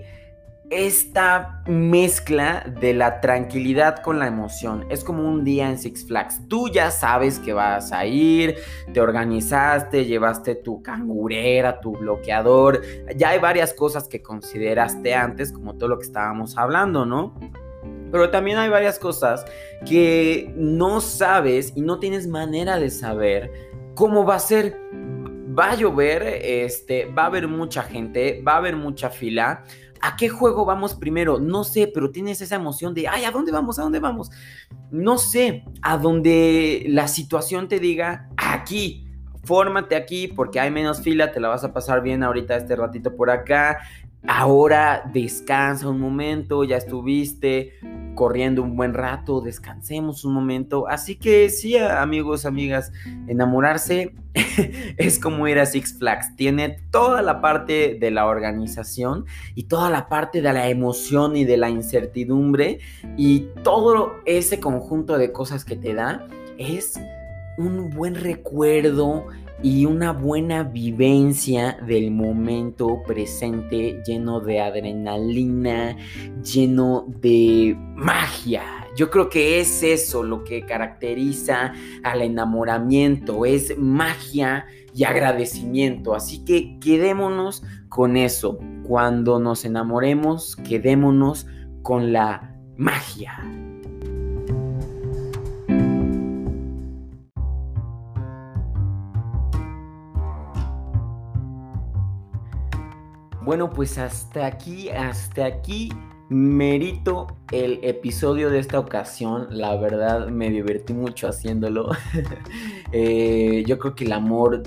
esta 0.70 1.62
mezcla 1.66 2.64
de 2.80 2.94
la 2.94 3.20
tranquilidad 3.20 4.02
con 4.02 4.18
la 4.18 4.26
emoción. 4.26 4.86
Es 4.90 5.04
como 5.04 5.28
un 5.28 5.44
día 5.44 5.68
en 5.68 5.78
Six 5.78 6.06
Flags. 6.06 6.48
Tú 6.48 6.68
ya 6.68 6.90
sabes 6.90 7.38
que 7.38 7.52
vas 7.52 7.92
a 7.92 8.06
ir, 8.06 8.56
te 8.92 9.00
organizaste, 9.00 10.04
llevaste 10.04 10.54
tu 10.54 10.82
cangurera, 10.82 11.80
tu 11.80 11.92
bloqueador. 11.92 12.80
Ya 13.14 13.30
hay 13.30 13.38
varias 13.38 13.72
cosas 13.72 14.08
que 14.08 14.22
consideraste 14.22 15.14
antes, 15.14 15.52
como 15.52 15.74
todo 15.74 15.90
lo 15.90 15.98
que 15.98 16.06
estábamos 16.06 16.56
hablando, 16.56 17.06
¿no? 17.06 17.38
Pero 18.10 18.30
también 18.30 18.58
hay 18.58 18.68
varias 18.68 18.98
cosas 18.98 19.44
que 19.86 20.52
no 20.56 21.00
sabes 21.00 21.72
y 21.74 21.82
no 21.82 21.98
tienes 21.98 22.26
manera 22.26 22.78
de 22.78 22.90
saber 22.90 23.52
cómo 23.94 24.24
va 24.24 24.36
a 24.36 24.40
ser 24.40 24.78
va 25.56 25.72
a 25.72 25.74
llover, 25.76 26.22
este, 26.42 27.06
va 27.06 27.24
a 27.24 27.26
haber 27.26 27.48
mucha 27.48 27.82
gente, 27.82 28.42
va 28.46 28.52
a 28.52 28.56
haber 28.56 28.76
mucha 28.76 29.10
fila. 29.10 29.64
¿A 30.00 30.16
qué 30.16 30.28
juego 30.28 30.64
vamos 30.64 30.94
primero? 30.94 31.38
No 31.38 31.64
sé, 31.64 31.90
pero 31.92 32.10
tienes 32.10 32.40
esa 32.40 32.56
emoción 32.56 32.92
de, 32.92 33.08
ay, 33.08 33.24
¿a 33.24 33.30
dónde 33.30 33.52
vamos? 33.52 33.78
¿A 33.78 33.82
dónde 33.82 34.00
vamos? 34.00 34.30
No 34.90 35.16
sé, 35.16 35.64
a 35.80 35.96
donde 35.96 36.84
la 36.88 37.08
situación 37.08 37.68
te 37.68 37.80
diga, 37.80 38.28
aquí, 38.36 39.08
fórmate 39.44 39.96
aquí 39.96 40.28
porque 40.28 40.60
hay 40.60 40.70
menos 40.70 41.00
fila, 41.00 41.32
te 41.32 41.40
la 41.40 41.48
vas 41.48 41.64
a 41.64 41.72
pasar 41.72 42.02
bien 42.02 42.22
ahorita 42.22 42.56
este 42.56 42.76
ratito 42.76 43.16
por 43.16 43.30
acá. 43.30 43.78
Ahora 44.26 45.10
descansa 45.12 45.88
un 45.88 46.00
momento, 46.00 46.64
ya 46.64 46.76
estuviste 46.76 47.72
corriendo 48.14 48.62
un 48.62 48.76
buen 48.76 48.94
rato, 48.94 49.40
descansemos 49.40 50.24
un 50.24 50.34
momento. 50.34 50.88
Así 50.88 51.16
que 51.16 51.50
sí, 51.50 51.76
amigos, 51.76 52.46
amigas, 52.46 52.92
enamorarse 53.26 54.14
es 54.96 55.18
como 55.18 55.46
ir 55.48 55.58
a 55.58 55.66
Six 55.66 55.98
Flags. 55.98 56.36
Tiene 56.36 56.78
toda 56.90 57.22
la 57.22 57.40
parte 57.40 57.96
de 58.00 58.10
la 58.10 58.26
organización 58.26 59.26
y 59.54 59.64
toda 59.64 59.90
la 59.90 60.08
parte 60.08 60.42
de 60.42 60.52
la 60.52 60.68
emoción 60.68 61.36
y 61.36 61.44
de 61.44 61.56
la 61.56 61.70
incertidumbre 61.70 62.80
y 63.16 63.48
todo 63.62 64.16
ese 64.24 64.60
conjunto 64.60 65.18
de 65.18 65.32
cosas 65.32 65.64
que 65.64 65.76
te 65.76 65.94
da 65.94 66.26
es 66.58 67.00
un 67.56 67.90
buen 67.90 68.14
recuerdo 68.14 69.26
y 69.64 69.86
una 69.86 70.12
buena 70.12 70.62
vivencia 70.62 71.78
del 71.86 72.10
momento 72.10 73.02
presente 73.06 74.02
lleno 74.06 74.40
de 74.40 74.60
adrenalina, 74.60 75.96
lleno 76.42 77.06
de 77.08 77.74
magia. 77.96 78.62
Yo 78.94 79.08
creo 79.08 79.30
que 79.30 79.60
es 79.60 79.82
eso 79.82 80.22
lo 80.22 80.44
que 80.44 80.66
caracteriza 80.66 81.72
al 82.02 82.20
enamoramiento, 82.20 83.46
es 83.46 83.78
magia 83.78 84.66
y 84.94 85.04
agradecimiento. 85.04 86.14
Así 86.14 86.44
que 86.44 86.78
quedémonos 86.78 87.62
con 87.88 88.18
eso. 88.18 88.58
Cuando 88.86 89.38
nos 89.38 89.64
enamoremos, 89.64 90.56
quedémonos 90.56 91.46
con 91.82 92.12
la 92.12 92.54
magia. 92.76 93.42
Bueno, 103.44 103.68
pues 103.68 103.98
hasta 103.98 104.46
aquí, 104.46 104.88
hasta 104.88 105.44
aquí 105.44 105.90
merito 106.30 107.26
el 107.52 107.78
episodio 107.82 108.48
de 108.48 108.58
esta 108.58 108.78
ocasión. 108.78 109.48
La 109.50 109.76
verdad 109.76 110.28
me 110.28 110.48
divertí 110.48 110.94
mucho 110.94 111.28
haciéndolo. 111.28 111.90
Eh, 112.96 113.64
yo 113.66 113.76
creo 113.80 113.96
que 113.96 114.04
el 114.04 114.12
amor 114.12 114.62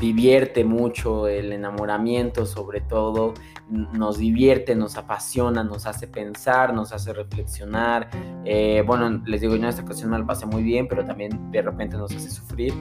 divierte 0.00 0.64
mucho, 0.64 1.28
el 1.28 1.52
enamoramiento 1.52 2.46
sobre 2.46 2.80
todo, 2.80 3.34
nos 3.70 4.18
divierte, 4.18 4.74
nos 4.74 4.96
apasiona, 4.96 5.62
nos 5.62 5.86
hace 5.86 6.08
pensar, 6.08 6.72
nos 6.72 6.92
hace 6.92 7.12
reflexionar. 7.12 8.08
Eh, 8.44 8.82
bueno, 8.86 9.22
les 9.26 9.40
digo, 9.40 9.54
en 9.54 9.64
esta 9.64 9.82
ocasión 9.82 10.10
me 10.10 10.18
lo 10.18 10.26
pasé 10.26 10.46
muy 10.46 10.62
bien, 10.62 10.88
pero 10.88 11.04
también 11.04 11.50
de 11.50 11.62
repente 11.62 11.96
nos 11.96 12.14
hace 12.14 12.30
sufrir. 12.30 12.72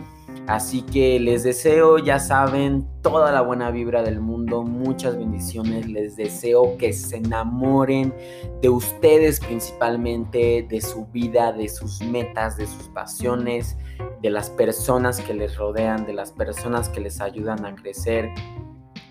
Así 0.48 0.82
que 0.82 1.20
les 1.20 1.44
deseo, 1.44 1.98
ya 1.98 2.20
saben, 2.20 2.88
toda 3.02 3.34
la 3.34 3.42
buena 3.42 3.70
vibra 3.70 4.02
del 4.02 4.22
mundo, 4.22 4.64
muchas 4.64 5.18
bendiciones, 5.18 5.90
les 5.90 6.16
deseo 6.16 6.78
que 6.78 6.94
se 6.94 7.18
enamoren 7.18 8.14
de 8.62 8.70
ustedes 8.70 9.42
principalmente, 9.42 10.66
de 10.70 10.80
su 10.80 11.06
vida, 11.08 11.52
de 11.52 11.68
sus 11.68 12.02
metas, 12.02 12.56
de 12.56 12.66
sus 12.66 12.88
pasiones, 12.90 13.76
de 14.22 14.30
las 14.30 14.50
personas 14.50 15.20
que 15.22 15.34
les 15.34 15.56
rodean, 15.58 16.06
de 16.06 16.14
las 16.14 16.32
personas 16.32 16.90
que 16.90 17.00
les 17.00 17.22
ayudan 17.22 17.66
a 17.66 17.76
crecer. 17.76 18.30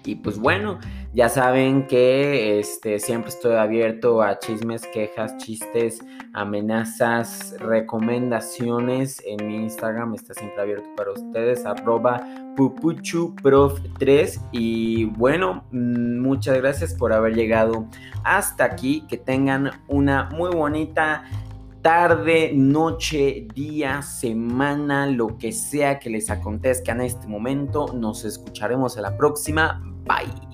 Y 0.06 0.14
pues 0.14 0.38
bueno, 0.38 0.78
ya 1.12 1.28
saben 1.28 1.88
que 1.88 2.60
este, 2.60 3.00
siempre 3.00 3.30
estoy 3.30 3.56
abierto 3.56 4.22
a 4.22 4.38
chismes, 4.38 4.86
quejas, 4.86 5.36
chistes, 5.38 5.98
amenazas, 6.32 7.56
recomendaciones. 7.58 9.20
En 9.26 9.48
mi 9.48 9.56
Instagram 9.56 10.14
está 10.14 10.32
siempre 10.34 10.62
abierto 10.62 10.88
para 10.96 11.10
ustedes, 11.10 11.66
arroba 11.66 12.24
pupuchuprof3. 12.56 14.40
Y 14.52 15.06
bueno, 15.06 15.64
mm, 15.72 16.20
muchas 16.20 16.56
gracias 16.58 16.94
por 16.94 17.12
haber 17.12 17.34
llegado 17.34 17.86
hasta 18.22 18.64
aquí. 18.64 19.04
Que 19.08 19.16
tengan 19.16 19.72
una 19.88 20.30
muy 20.30 20.50
bonita 20.54 21.24
tarde, 21.86 22.50
noche, 22.52 23.46
día, 23.54 24.02
semana, 24.02 25.06
lo 25.06 25.38
que 25.38 25.52
sea 25.52 26.00
que 26.00 26.10
les 26.10 26.30
acontezca 26.30 26.90
en 26.90 27.02
este 27.02 27.28
momento. 27.28 27.92
Nos 27.94 28.24
escucharemos 28.24 28.98
a 28.98 29.02
la 29.02 29.16
próxima. 29.16 29.80
Bye. 30.04 30.45